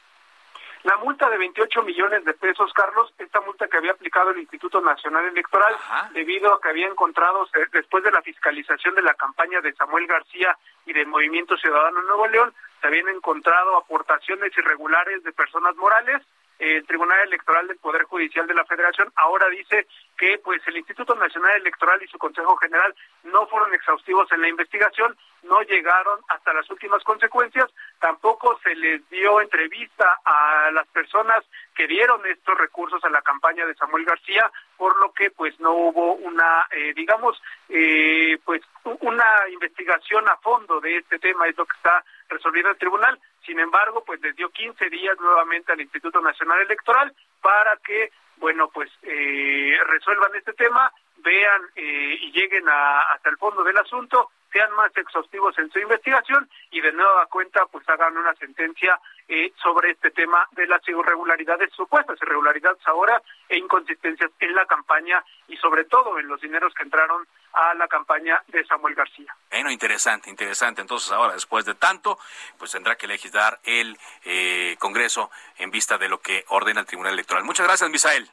[0.83, 4.81] La multa de 28 millones de pesos, Carlos, esta multa que había aplicado el Instituto
[4.81, 5.75] Nacional Electoral,
[6.13, 10.07] debido a que había encontrado, eh, después de la fiscalización de la campaña de Samuel
[10.07, 16.23] García y del Movimiento Ciudadano Nuevo León, se habían encontrado aportaciones irregulares de personas morales.
[16.61, 21.15] El Tribunal Electoral del Poder Judicial de la Federación ahora dice que pues el Instituto
[21.15, 22.93] Nacional Electoral y su Consejo General
[23.23, 27.67] no fueron exhaustivos en la investigación, no llegaron hasta las últimas consecuencias,
[27.99, 31.43] tampoco se les dio entrevista a las personas
[31.73, 35.73] que dieron estos recursos a la campaña de Samuel García, por lo que pues no
[35.73, 38.61] hubo una, eh, digamos, eh, pues
[38.99, 43.19] una investigación a fondo de este tema, es lo que está resolviendo el tribunal.
[43.45, 48.69] Sin embargo, pues les dio 15 días nuevamente al Instituto Nacional Electoral para que, bueno,
[48.73, 54.29] pues eh, resuelvan este tema, vean eh, y lleguen a- hasta el fondo del asunto,
[54.51, 59.53] sean más exhaustivos en su investigación y de nueva cuenta pues hagan una sentencia eh,
[59.61, 65.57] sobre este tema de las irregularidades, supuestas irregularidades ahora e inconsistencias en la campaña y
[65.57, 69.35] sobre todo en los dineros que entraron a la campaña de Samuel García.
[69.49, 70.81] Bueno, interesante, interesante.
[70.81, 72.17] Entonces ahora, después de tanto,
[72.57, 77.13] pues tendrá que legislar el eh, Congreso en vista de lo que ordena el Tribunal
[77.13, 77.43] Electoral.
[77.43, 78.29] Muchas gracias, Misael.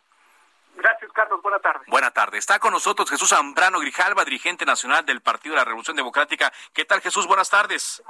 [0.79, 1.43] Gracias, Carlos.
[1.43, 1.85] Buena tarde.
[1.89, 2.39] Buena tarde.
[2.39, 6.53] Está con nosotros Jesús Zambrano Grijalva, dirigente nacional del Partido de la Revolución Democrática.
[6.73, 7.27] ¿Qué tal, Jesús?
[7.27, 8.03] Buenas tardes.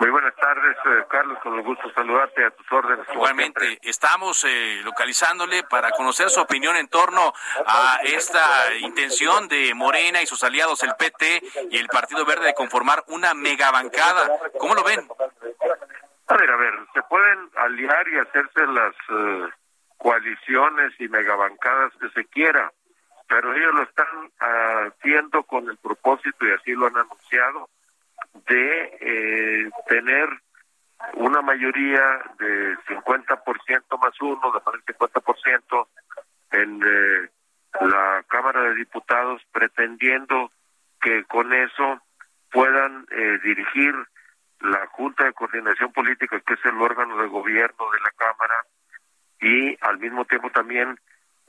[0.00, 3.06] Muy buenas tardes, eh, Carlos, con el gusto saludarte a tus órdenes.
[3.12, 7.34] Igualmente, estamos eh, localizándole para conocer su opinión en torno
[7.66, 12.54] a esta intención de Morena y sus aliados, el PT y el Partido Verde, de
[12.54, 14.26] conformar una megabancada.
[14.58, 15.06] ¿Cómo lo ven?
[16.28, 19.48] A ver, a ver, se pueden aliar y hacerse las eh,
[20.00, 22.72] coaliciones y megabancadas que se quiera,
[23.28, 24.06] pero ellos lo están
[24.40, 27.68] ah, haciendo con el propósito, y así lo han anunciado,
[28.48, 30.28] de eh, tener
[31.14, 32.00] una mayoría
[32.38, 35.86] de 50% más uno, de más del 50%
[36.52, 37.28] en eh,
[37.82, 40.50] la Cámara de Diputados, pretendiendo
[41.00, 42.00] que con eso
[42.50, 43.94] puedan eh, dirigir
[44.60, 48.54] la Junta de Coordinación Política, que es el órgano de gobierno de la Cámara,
[49.40, 50.98] y al mismo tiempo también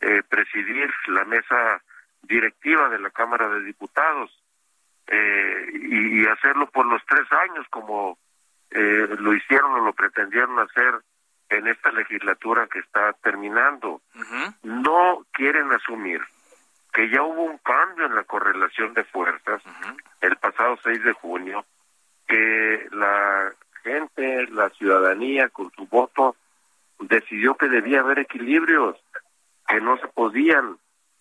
[0.01, 1.81] eh, presidir la mesa
[2.23, 4.31] directiva de la Cámara de Diputados
[5.07, 8.17] eh, y, y hacerlo por los tres años como
[8.71, 11.01] eh, lo hicieron o lo pretendieron hacer
[11.49, 14.01] en esta legislatura que está terminando.
[14.63, 16.21] No quieren asumir
[16.93, 19.61] que ya hubo un cambio en la correlación de fuerzas
[20.21, 21.65] el pasado 6 de junio,
[22.27, 26.35] que la gente, la ciudadanía, con su voto,
[27.01, 28.97] decidió que debía haber equilibrios,
[29.67, 30.77] que no se podían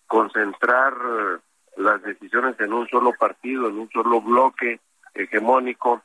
[0.07, 1.37] concentrar eh,
[1.77, 4.79] las decisiones en un solo partido, en un solo bloque
[5.13, 6.03] hegemónico,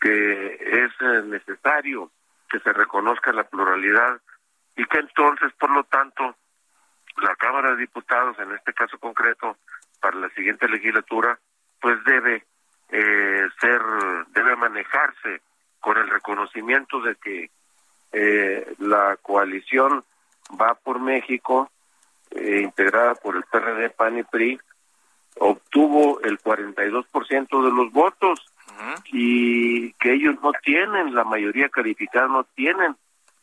[0.00, 2.10] que es eh, necesario
[2.50, 4.20] que se reconozca la pluralidad
[4.76, 6.36] y que entonces, por lo tanto,
[7.16, 9.56] la Cámara de Diputados, en este caso concreto,
[10.00, 11.38] para la siguiente legislatura,
[11.80, 12.44] pues debe
[12.90, 13.82] eh, ser,
[14.28, 15.40] debe manejarse
[15.80, 17.50] con el reconocimiento de que
[18.12, 20.04] eh, la coalición
[20.60, 21.70] va por México,
[22.30, 24.60] eh, integrada por el PRD, PAN y PRI,
[25.38, 28.46] obtuvo el 42% de los votos
[29.12, 32.96] y que ellos no tienen, la mayoría calificada no tienen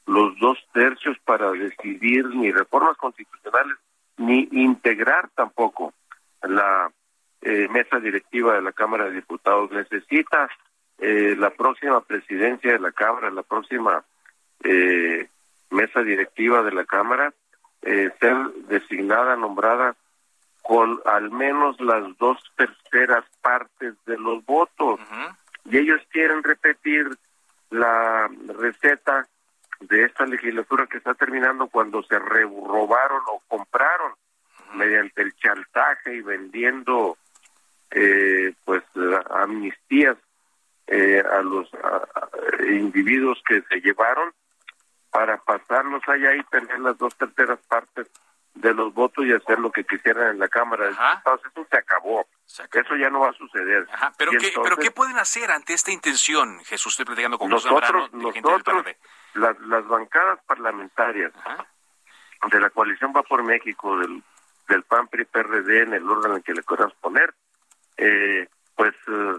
[0.06, 3.78] los dos tercios para decidir ni reformas constitucionales
[4.18, 5.94] ni integrar tampoco
[6.42, 6.92] la
[7.42, 9.72] eh, mesa directiva de la Cámara de Diputados.
[9.72, 10.50] Necesita
[10.98, 14.04] eh, la próxima presidencia de la Cámara, la próxima
[14.64, 15.28] eh,
[15.70, 17.34] mesa directiva de la Cámara,
[17.82, 18.36] ser
[18.68, 19.96] designada, nombrada
[20.62, 25.00] con al menos las dos terceras partes de los votos.
[25.66, 27.08] Y ellos quieren repetir
[27.70, 29.28] la receta
[29.80, 34.14] de esta legislatura que está terminando cuando se robaron o compraron
[34.76, 37.18] mediante el chantaje y vendiendo
[37.92, 38.84] eh, pues
[39.32, 40.18] amnistías
[40.88, 41.70] eh, a los
[42.68, 44.32] individuos que se llevaron
[45.12, 48.08] para pasarlos allá y tener las dos terceras partes
[48.54, 51.42] de los votos y hacer lo que quisieran en la Cámara de Diputados.
[51.46, 52.26] Eso se acabó.
[52.46, 53.88] Eso ya no va a suceder.
[54.18, 56.94] ¿Pero, qué, ¿Pero qué pueden hacer ante esta intención, Jesús?
[56.94, 58.86] Estoy platicando con nosotros, nosotros
[59.36, 61.32] las, las bancadas parlamentarias
[62.52, 64.24] de la coalición Va por México, del,
[64.68, 67.34] del PAN, PRI, PRD, en el orden en que le queramos poner,
[67.98, 69.38] eh, pues eh,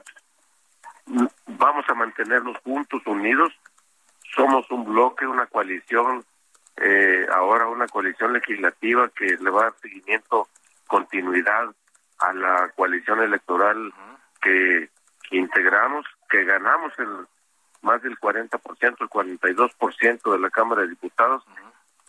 [1.46, 3.52] vamos a mantenernos juntos, unidos.
[4.34, 6.24] Somos un bloque, una coalición
[6.82, 10.48] eh, ahora una coalición legislativa que le va a dar seguimiento,
[10.86, 11.68] continuidad
[12.18, 13.92] a la coalición electoral
[14.40, 14.88] que,
[15.30, 17.26] integramos, que ganamos el
[17.82, 21.44] más del 40%, el 42% de la Cámara de Diputados,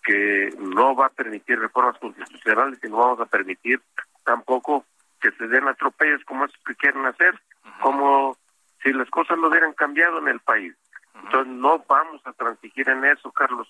[0.03, 3.81] que no va a permitir reformas constitucionales y no vamos a permitir
[4.23, 4.85] tampoco
[5.19, 7.39] que se den atropellos como esos que quieren hacer,
[7.81, 8.37] como
[8.81, 10.73] si las cosas no hubieran cambiado en el país.
[11.15, 13.67] Entonces no vamos a transigir en eso, Carlos.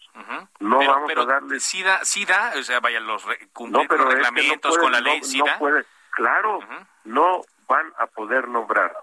[0.60, 1.60] No vamos a darle.
[1.60, 5.42] Sí da, sí da, o sea, vaya, los cumplir los reglamentos con la ley, sí
[5.46, 5.58] da.
[5.58, 6.60] Puede, claro,
[7.04, 8.96] no van a poder nombrar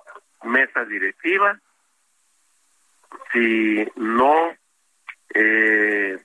[0.43, 1.59] mesa directiva
[3.33, 4.55] si no
[5.35, 6.23] eh,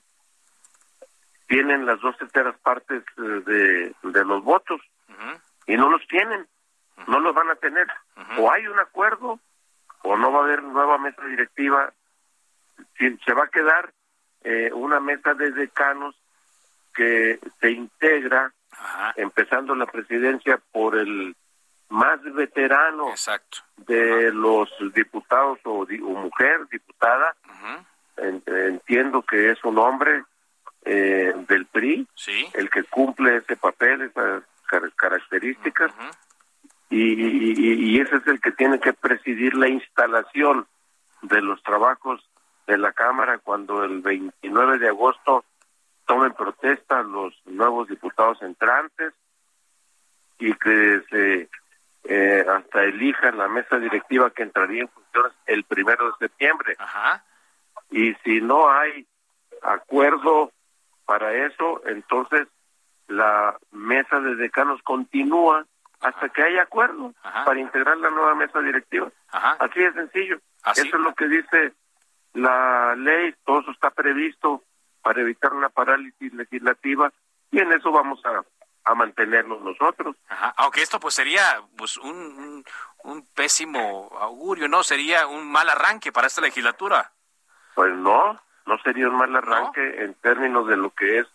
[1.46, 4.80] tienen las dos terceras partes eh, de, de los votos
[5.66, 6.46] y no los tienen,
[7.06, 7.86] no los van a tener.
[8.38, 9.40] O hay un acuerdo
[10.02, 11.92] o no va a haber nueva mesa directiva
[12.98, 13.92] se va a quedar
[14.42, 16.14] eh, una mesa de decanos
[16.94, 18.52] que se integra,
[19.16, 21.34] empezando la presidencia por el
[21.88, 23.06] más veterano
[23.76, 27.34] de los diputados o, mujer diputada.
[28.16, 30.24] entiendo que es un hombre
[30.84, 32.06] eh, del PRI,
[32.54, 34.42] el que cumple ese papel, esas
[34.96, 35.92] características,
[36.90, 40.66] y, y ese es el que tiene que presidir la instalación
[41.22, 42.22] de los trabajos
[42.66, 45.44] de la Cámara cuando el 29 de agosto
[46.06, 49.12] tomen protesta los nuevos diputados entrantes
[50.38, 51.48] y que se
[52.04, 56.76] eh, hasta elijan la mesa directiva que entraría en funciones el primero de septiembre.
[57.90, 59.06] Y si no hay
[59.62, 60.52] acuerdo
[61.06, 62.48] para eso, entonces
[63.08, 65.66] la mesa de decanos continúa
[66.00, 69.10] hasta que haya acuerdo para integrar la nueva mesa directiva.
[69.30, 70.38] Así de sencillo.
[70.76, 71.72] Eso es lo que dice
[72.34, 74.62] la ley, todo eso está previsto
[75.02, 77.12] para evitar una parálisis legislativa
[77.50, 78.44] y en eso vamos a,
[78.84, 80.16] a mantenernos nosotros.
[80.56, 82.64] Aunque esto pues sería pues un,
[83.04, 84.82] un, pésimo augurio, ¿no?
[84.82, 87.12] Sería un mal arranque para esta legislatura.
[87.74, 91.26] Pues no, no sería un mal arranque en términos de lo que es,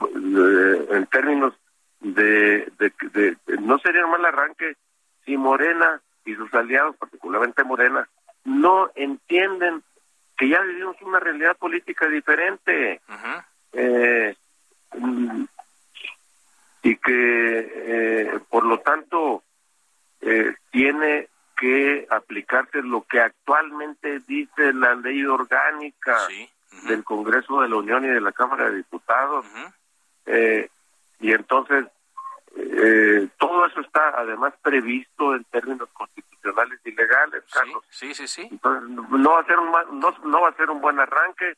[0.00, 1.54] en términos
[2.00, 4.76] de, de, de, no sería un mal arranque
[5.24, 8.08] si Morena y sus aliados, particularmente Morena,
[8.44, 9.82] no entienden
[10.38, 13.00] que ya vivimos una realidad política diferente
[13.72, 14.36] eh,
[16.82, 19.42] y que eh, por lo tanto
[20.20, 26.16] eh, tiene que aplicarse lo que actualmente dice la ley orgánica
[26.84, 29.44] del Congreso de la Unión y de la Cámara de Diputados.
[31.20, 31.86] Y entonces
[32.60, 37.84] eh, todo eso está además previsto en términos constitucionales y legales, Carlos.
[37.90, 38.48] Sí, sí, sí.
[38.50, 41.54] Entonces, no va a ser un, no, no va a ser un buen arranque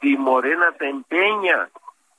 [0.00, 1.68] si Morena se empeña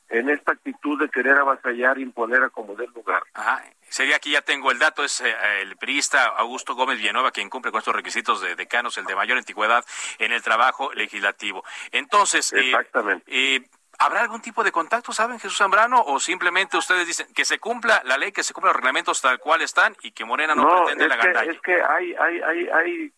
[0.10, 3.24] en esta actitud de querer avasallar, imponer a como del lugar.
[3.34, 3.64] Ajá.
[3.90, 7.72] Sería aquí ya tengo el dato, es eh, el priista Augusto Gómez Villanueva quien cumple
[7.72, 9.84] con estos requisitos de decanos, el de mayor antigüedad
[10.20, 11.64] en el trabajo legislativo.
[11.92, 13.26] Entonces, eh, Exactamente.
[13.28, 13.66] Eh,
[14.02, 16.02] ¿habrá algún tipo de contacto, saben, Jesús Zambrano?
[16.02, 19.40] ¿O simplemente ustedes dicen que se cumpla la ley, que se cumplan los reglamentos tal
[19.40, 21.52] cual están y que Morena no, pretende la gandalla?
[21.52, 23.14] Es que hay, hay, hay, hay,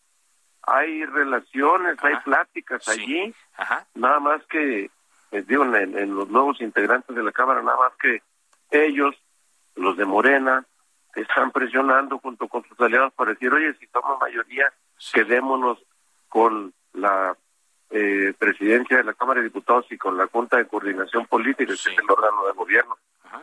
[0.62, 3.86] hay relaciones, hay pláticas allí, Ajá.
[3.94, 4.90] nada más que
[5.42, 8.22] digo, en, los nuevos integrantes de la Cámara, nada más que
[8.70, 9.14] ellos,
[9.74, 10.64] los de Morena,
[11.14, 14.72] están presionando junto con sus aliados para decir, oye, si somos mayoría,
[15.12, 15.78] quedémonos
[16.28, 17.36] con la
[17.94, 21.72] eh, presidencia de la Cámara de Diputados y con la Junta de Coordinación Política, que
[21.72, 22.98] es el órgano de gobierno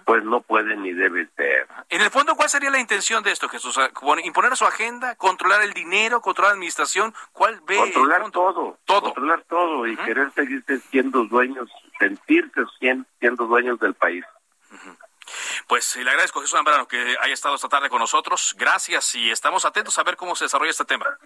[0.05, 1.67] pues no puede ni debe ser.
[1.89, 3.77] En el fondo, ¿cuál sería la intención de esto, Jesús?
[4.23, 5.15] ¿Imponer su agenda?
[5.15, 6.21] ¿Controlar el dinero?
[6.21, 7.13] ¿Controlar la administración?
[7.31, 7.77] ¿Cuál ve?
[7.77, 9.01] Controlar todo, todo.
[9.01, 12.61] Controlar todo y querer seguir siendo dueños, sentirse
[13.19, 14.23] siendo dueños del país.
[15.67, 18.55] Pues le agradezco, Jesús Zambrano, que haya estado esta tarde con nosotros.
[18.57, 21.17] Gracias y estamos atentos a ver cómo se desarrolla este tema.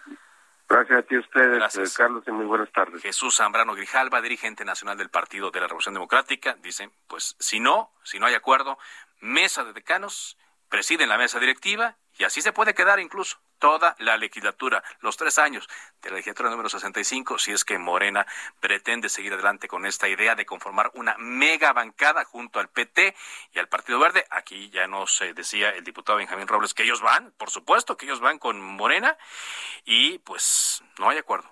[0.67, 3.01] Gracias a ti ustedes, eh, Carlos, y muy buenas tardes.
[3.01, 7.91] Jesús Zambrano Grijalva, dirigente nacional del Partido de la Revolución Democrática, dice, pues si no,
[8.03, 8.77] si no hay acuerdo,
[9.21, 10.37] mesa de decanos,
[10.69, 15.37] presiden la mesa directiva y así se puede quedar incluso toda la legislatura, los tres
[15.39, 15.67] años
[16.01, 18.25] de la legislatura número 65, si es que Morena
[18.59, 23.15] pretende seguir adelante con esta idea de conformar una mega bancada junto al PT
[23.53, 24.25] y al Partido Verde.
[24.29, 28.19] Aquí ya nos decía el diputado Benjamín Robles que ellos van, por supuesto que ellos
[28.19, 29.17] van con Morena
[29.83, 31.49] y pues no hay acuerdo.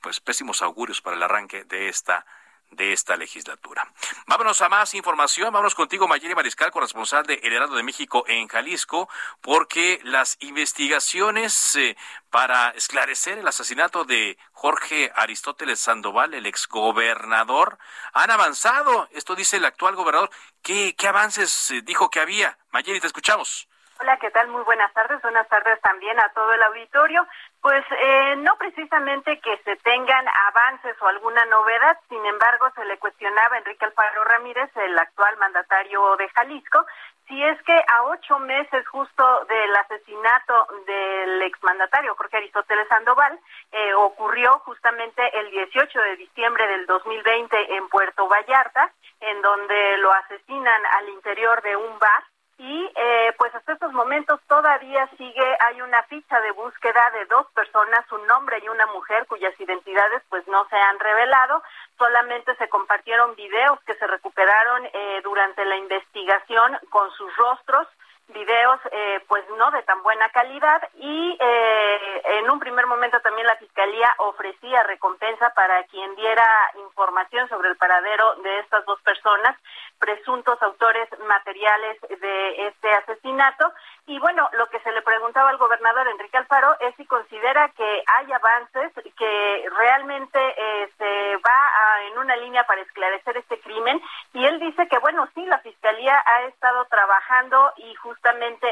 [0.00, 2.24] Pues pésimos augurios para el arranque de esta
[2.70, 3.86] de esta legislatura.
[4.26, 5.52] Vámonos a más información.
[5.52, 9.08] Vámonos contigo, Mayeli Mariscal, corresponsal de El Heraldo de México en Jalisco,
[9.40, 11.96] porque las investigaciones eh,
[12.30, 17.78] para esclarecer el asesinato de Jorge Aristóteles Sandoval, el exgobernador,
[18.12, 19.08] han avanzado.
[19.12, 20.30] Esto dice el actual gobernador.
[20.62, 22.58] ¿Qué, qué avances eh, dijo que había?
[22.70, 23.68] Mayeli, te escuchamos.
[24.00, 24.46] Hola, ¿qué tal?
[24.48, 25.20] Muy buenas tardes.
[25.22, 27.26] Buenas tardes también a todo el auditorio.
[27.60, 32.98] Pues eh, no precisamente que se tengan avances o alguna novedad, sin embargo, se le
[32.98, 36.86] cuestionaba a Enrique Alfaro Ramírez, el actual mandatario de Jalisco,
[37.28, 43.38] si es que a ocho meses justo del asesinato del exmandatario Jorge Aristóteles Sandoval,
[43.70, 48.90] eh, ocurrió justamente el 18 de diciembre del 2020 en Puerto Vallarta,
[49.20, 52.24] en donde lo asesinan al interior de un bar
[52.58, 57.46] y eh, pues hasta estos momentos todavía sigue hay una ficha de búsqueda de dos
[57.52, 61.62] personas un hombre y una mujer cuyas identidades pues no se han revelado.
[61.96, 67.86] Solamente se compartieron videos que se recuperaron eh, durante la investigación con sus rostros
[68.28, 73.46] videos eh, pues no de tan buena calidad y eh, en un primer momento también
[73.46, 76.46] la fiscalía ofrecía recompensa para quien diera
[76.86, 79.56] información sobre el paradero de estas dos personas
[79.98, 83.72] presuntos autores materiales de este asesinato.
[84.06, 88.02] Y bueno lo que se le preguntaba al gobernador Enrique Alfaro es si considera que
[88.06, 94.00] hay avances que realmente eh, se va en una línea para esclarecer este crimen.
[94.34, 98.17] Y él dice que bueno sí la fiscalía ha estado trabajando y justamente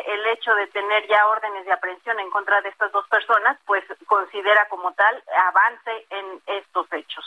[0.07, 3.85] el hecho de tener ya órdenes de aprehensión en contra de estas dos personas, pues
[4.07, 7.25] considera como tal avance en estos hechos.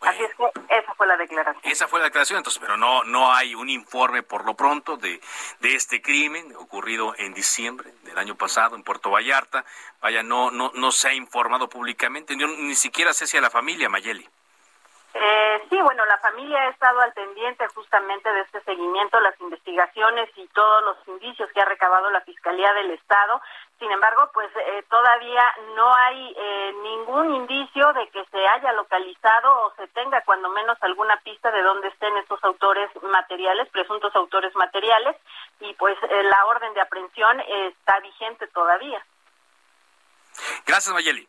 [0.00, 0.44] Así es que
[0.76, 1.62] esa fue la declaración.
[1.64, 5.20] Esa fue la declaración, entonces, pero no no hay un informe por lo pronto de,
[5.60, 9.64] de este crimen ocurrido en diciembre del año pasado en Puerto Vallarta.
[10.00, 13.50] Vaya, no no no se ha informado públicamente, ni, ni siquiera sé si a la
[13.50, 14.28] familia Mayeli.
[15.14, 20.30] Eh, sí, bueno, la familia ha estado al pendiente justamente de este seguimiento, las investigaciones
[20.36, 23.40] y todos los indicios que ha recabado la Fiscalía del Estado.
[23.78, 25.44] Sin embargo, pues eh, todavía
[25.74, 30.78] no hay eh, ningún indicio de que se haya localizado o se tenga cuando menos
[30.80, 35.16] alguna pista de dónde estén estos autores materiales, presuntos autores materiales,
[35.60, 39.04] y pues eh, la orden de aprehensión está vigente todavía.
[40.64, 41.28] Gracias, Mayeli.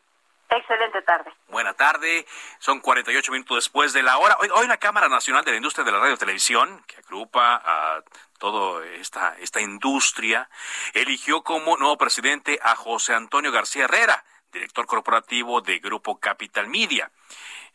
[0.56, 1.32] Excelente tarde.
[1.48, 2.24] Buena tarde.
[2.60, 4.36] Son 48 minutos después de la hora.
[4.40, 7.60] Hoy, hoy la Cámara Nacional de la Industria de la Radio y Televisión, que agrupa
[7.64, 8.02] a
[8.38, 10.48] toda esta, esta industria,
[10.92, 17.10] eligió como nuevo presidente a José Antonio García Herrera, director corporativo de Grupo Capital Media.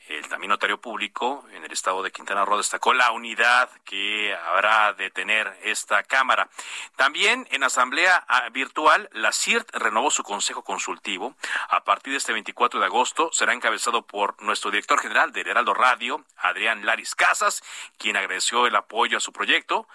[0.09, 4.91] El también notario público en el estado de Quintana Roo destacó la unidad que habrá
[4.93, 6.49] de tener esta Cámara.
[6.95, 11.35] También en asamblea ah, virtual, la CIRT renovó su consejo consultivo.
[11.69, 15.75] A partir de este 24 de agosto será encabezado por nuestro director general del Heraldo
[15.75, 17.61] Radio, Adrián Laris Casas,
[17.99, 19.87] quien agradeció el apoyo a su proyecto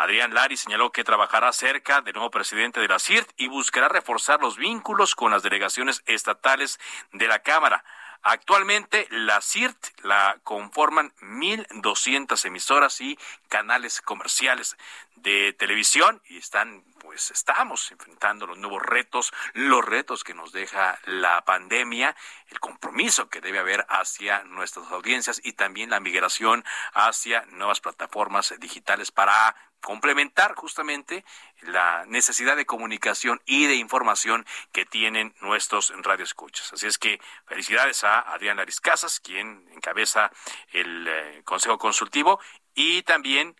[0.00, 4.40] Adrián Lari señaló que trabajará cerca del nuevo presidente de la CIRT y buscará reforzar
[4.40, 6.80] los vínculos con las delegaciones estatales
[7.12, 7.84] de la Cámara.
[8.22, 13.18] Actualmente la CIRT la conforman 1.200 emisoras y
[13.48, 14.76] canales comerciales
[15.16, 20.98] de televisión y están pues estamos enfrentando los nuevos retos, los retos que nos deja
[21.06, 22.14] la pandemia,
[22.48, 28.54] el compromiso que debe haber hacia nuestras audiencias y también la migración hacia nuevas plataformas
[28.60, 31.24] digitales para complementar justamente
[31.62, 36.72] la necesidad de comunicación y de información que tienen nuestros radioescuchas.
[36.72, 40.30] Así es que felicidades a Adrián Laris Casas, quien encabeza
[40.72, 42.40] el eh, Consejo Consultivo,
[42.74, 43.56] y también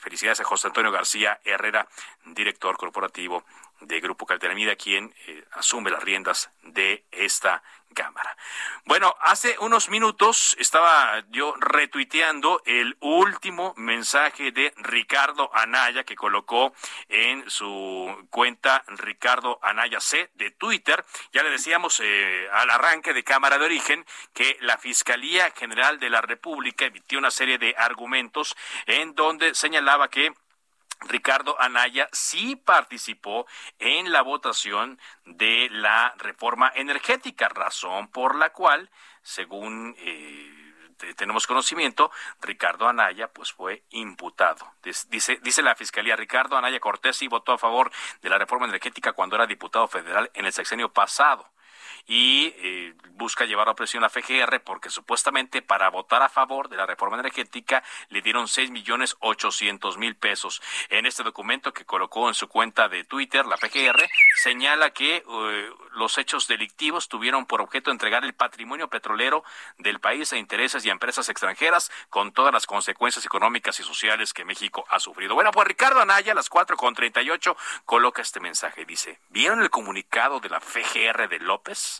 [0.00, 1.86] Felicidades a José Antonio García Herrera,
[2.24, 3.44] director corporativo
[3.80, 7.62] de Grupo Calteramida, quien eh, asume las riendas de esta
[7.96, 8.36] Cámara.
[8.84, 16.74] Bueno, hace unos minutos estaba yo retuiteando el último mensaje de Ricardo Anaya que colocó
[17.08, 21.02] en su cuenta Ricardo Anaya C de Twitter.
[21.32, 24.04] Ya le decíamos eh, al arranque de Cámara de Origen
[24.34, 28.54] que la Fiscalía General de la República emitió una serie de argumentos
[28.84, 30.34] en donde señalaba que
[31.00, 33.46] Ricardo Anaya sí participó
[33.78, 38.90] en la votación de la reforma energética, razón por la cual,
[39.22, 44.72] según eh, tenemos conocimiento, Ricardo Anaya pues fue imputado.
[45.08, 47.90] Dice, dice la Fiscalía, Ricardo Anaya Cortés sí votó a favor
[48.22, 51.50] de la reforma energética cuando era diputado federal en el sexenio pasado
[52.06, 56.76] y eh, busca llevar a presión a FGR porque supuestamente para votar a favor de
[56.76, 60.62] la reforma energética le dieron seis millones ochocientos mil pesos.
[60.88, 65.70] En este documento que colocó en su cuenta de Twitter, la FGR señala que eh,
[65.94, 69.44] los hechos delictivos tuvieron por objeto entregar el patrimonio petrolero
[69.78, 74.32] del país a intereses y a empresas extranjeras con todas las consecuencias económicas y sociales
[74.32, 75.34] que México ha sufrido.
[75.34, 78.84] Bueno, pues Ricardo Anaya, a las cuatro con treinta y ocho, coloca este mensaje.
[78.84, 81.95] Dice, ¿vieron el comunicado de la FGR de López?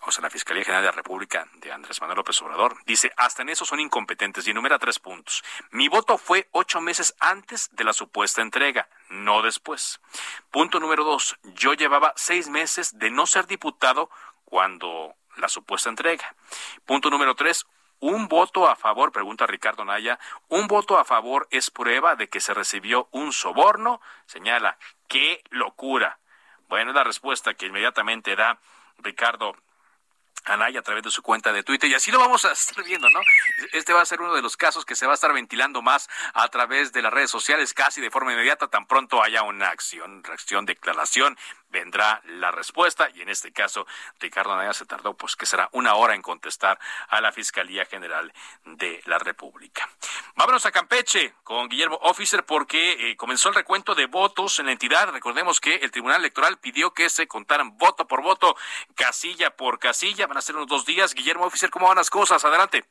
[0.00, 3.42] O sea, la Fiscalía General de la República de Andrés Manuel López Obrador, dice, hasta
[3.42, 5.42] en eso son incompetentes y enumera tres puntos.
[5.70, 10.00] Mi voto fue ocho meses antes de la supuesta entrega, no después.
[10.50, 14.08] Punto número dos, yo llevaba seis meses de no ser diputado
[14.44, 16.34] cuando la supuesta entrega.
[16.86, 17.66] Punto número tres,
[18.00, 20.18] un voto a favor, pregunta Ricardo Naya,
[20.48, 24.78] un voto a favor es prueba de que se recibió un soborno, señala,
[25.08, 26.18] qué locura.
[26.68, 28.60] Bueno, la respuesta que inmediatamente da
[28.98, 29.56] Ricardo
[30.44, 33.08] Anaya a través de su cuenta de Twitter y así lo vamos a estar viendo,
[33.10, 33.20] ¿no?
[33.72, 36.08] Este va a ser uno de los casos que se va a estar ventilando más
[36.32, 40.22] a través de las redes sociales casi de forma inmediata tan pronto haya una acción,
[40.24, 41.36] reacción, declaración
[41.70, 43.86] vendrá la respuesta y en este caso
[44.18, 48.32] Ricardo Anaya se tardó pues que será una hora en contestar a la Fiscalía General
[48.64, 49.88] de la República.
[50.36, 54.72] Vámonos a Campeche con Guillermo Officer porque eh, comenzó el recuento de votos en la
[54.72, 55.10] entidad.
[55.10, 58.56] Recordemos que el Tribunal Electoral pidió que se contaran voto por voto,
[58.94, 60.26] casilla por casilla.
[60.26, 61.14] Van a ser unos dos días.
[61.14, 62.44] Guillermo Officer, ¿cómo van las cosas?
[62.44, 62.84] Adelante.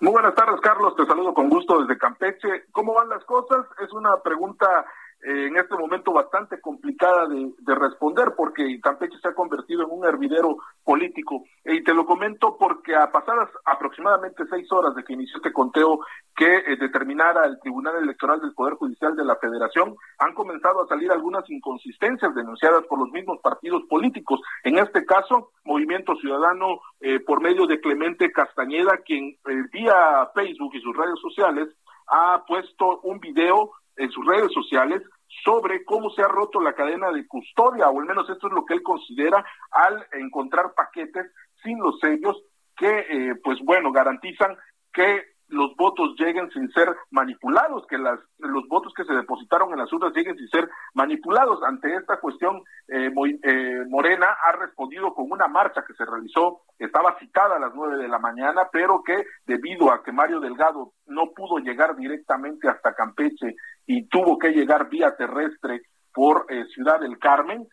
[0.00, 0.96] Muy buenas tardes, Carlos.
[0.96, 2.66] Te saludo con gusto desde Campeche.
[2.72, 3.66] ¿Cómo van las cosas?
[3.80, 4.84] Es una pregunta
[5.22, 10.04] eh, en este momento bastante complicada de, responder porque Campeche se ha convertido en un
[10.04, 11.44] hervidero político.
[11.64, 16.00] Y te lo comento porque a pasadas aproximadamente seis horas de que inició este conteo
[16.34, 20.88] que eh, determinara el Tribunal Electoral del Poder Judicial de la Federación, han comenzado a
[20.88, 24.40] salir algunas inconsistencias denunciadas por los mismos partidos políticos.
[24.64, 29.36] En este caso, Movimiento Ciudadano, eh, por medio de Clemente Castañeda, quien
[29.72, 31.68] vía Facebook y sus redes sociales
[32.08, 35.02] ha puesto un video en sus redes sociales
[35.44, 38.64] sobre cómo se ha roto la cadena de custodia, o al menos esto es lo
[38.64, 41.32] que él considera al encontrar paquetes
[41.62, 42.42] sin los sellos
[42.76, 44.56] que, eh, pues bueno, garantizan
[44.92, 49.78] que los votos lleguen sin ser manipulados, que las, los votos que se depositaron en
[49.78, 51.62] las urnas lleguen sin ser manipulados.
[51.62, 53.12] Ante esta cuestión, eh,
[53.42, 57.98] eh, Morena ha respondido con una marcha que se realizó, estaba citada a las nueve
[57.98, 62.94] de la mañana, pero que debido a que Mario Delgado no pudo llegar directamente hasta
[62.94, 63.54] Campeche
[63.92, 65.82] y tuvo que llegar vía terrestre
[66.12, 67.66] por eh, Ciudad del Carmen,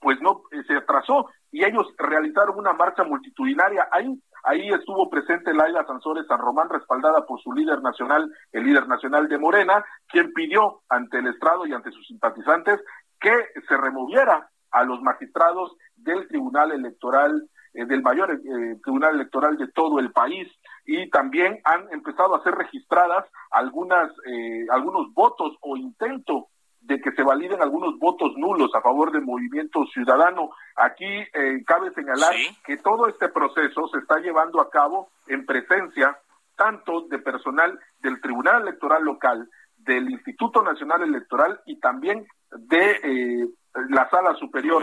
[0.00, 3.86] pues no se atrasó y ellos realizaron una marcha multitudinaria.
[3.92, 8.86] Ahí Ahí estuvo presente Laila Sansores San Román, respaldada por su líder nacional, el líder
[8.88, 12.80] nacional de Morena, quien pidió ante el estrado y ante sus simpatizantes
[13.20, 13.32] que
[13.68, 19.68] se removiera a los magistrados del Tribunal Electoral, eh, del mayor eh, Tribunal Electoral de
[19.68, 20.48] todo el país.
[20.90, 26.48] Y también han empezado a ser registradas algunas, eh, algunos votos o intento
[26.80, 30.48] de que se validen algunos votos nulos a favor del movimiento ciudadano.
[30.76, 32.32] Aquí eh, cabe señalar
[32.64, 36.18] que todo este proceso se está llevando a cabo en presencia
[36.56, 43.46] tanto de personal del Tribunal Electoral Local, del Instituto Nacional Electoral y también de eh,
[43.90, 44.82] la Sala Superior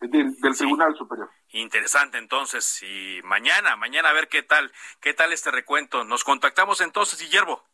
[0.00, 1.30] del, Tribunal Superior.
[1.50, 6.04] Interesante entonces y mañana, mañana a ver qué tal, qué tal este recuento.
[6.04, 7.69] Nos contactamos entonces, Guillermo.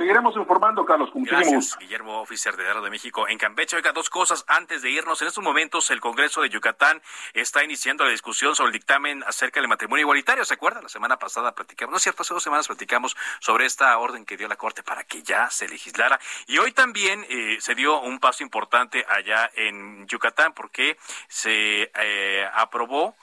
[0.00, 3.76] Seguiremos informando, Carlos, con Gracias, Guillermo, oficial de Daro de México en Campeche.
[3.76, 5.20] Oiga, dos cosas antes de irnos.
[5.20, 7.02] En estos momentos, el Congreso de Yucatán
[7.34, 10.42] está iniciando la discusión sobre el dictamen acerca del matrimonio igualitario.
[10.46, 10.84] ¿Se acuerdan?
[10.84, 14.38] La semana pasada platicamos, no es cierto, hace dos semanas platicamos sobre esta orden que
[14.38, 16.18] dio la Corte para que ya se legislara.
[16.46, 20.96] Y hoy también eh, se dio un paso importante allá en Yucatán porque
[21.28, 23.16] se eh, aprobó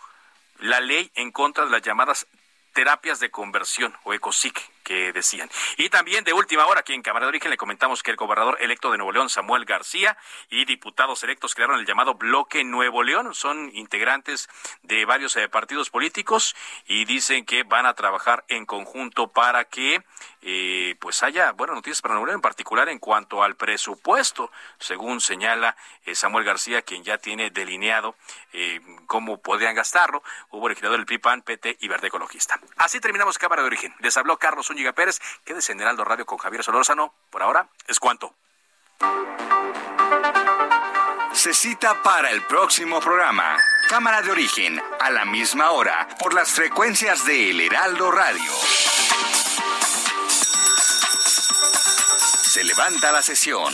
[0.60, 2.28] la ley en contra de las llamadas
[2.74, 5.50] terapias de conversión o ECOSIC que decían.
[5.76, 8.58] Y también de última hora, aquí en Cámara de Origen le comentamos que el gobernador
[8.62, 10.18] electo de Nuevo León, Samuel García,
[10.50, 13.36] y diputados electos crearon el llamado Bloque Nuevo León.
[13.36, 14.48] Son integrantes
[14.84, 20.06] de varios eh, partidos políticos y dicen que van a trabajar en conjunto para que
[20.42, 25.20] eh, pues haya buenas noticias para Nuevo León, en particular en cuanto al presupuesto, según
[25.20, 25.76] señala
[26.06, 28.16] eh, Samuel García, quien ya tiene delineado
[29.06, 30.24] cómo podrían gastarlo.
[30.50, 32.60] Hubo legislador del PIPAN, PT y Verde Ecologista.
[32.78, 33.94] Así terminamos Cámara de Origen.
[34.00, 35.20] Les habló Carlos Zúñiga Pérez.
[35.44, 37.12] Quédese en Heraldo Radio con Javier Solórzano.
[37.32, 38.36] Por ahora, es cuanto.
[41.34, 43.58] Se cita para el próximo programa.
[43.90, 48.52] Cámara de origen, a la misma hora, por las frecuencias de El Heraldo Radio.
[52.44, 53.74] Se levanta la sesión.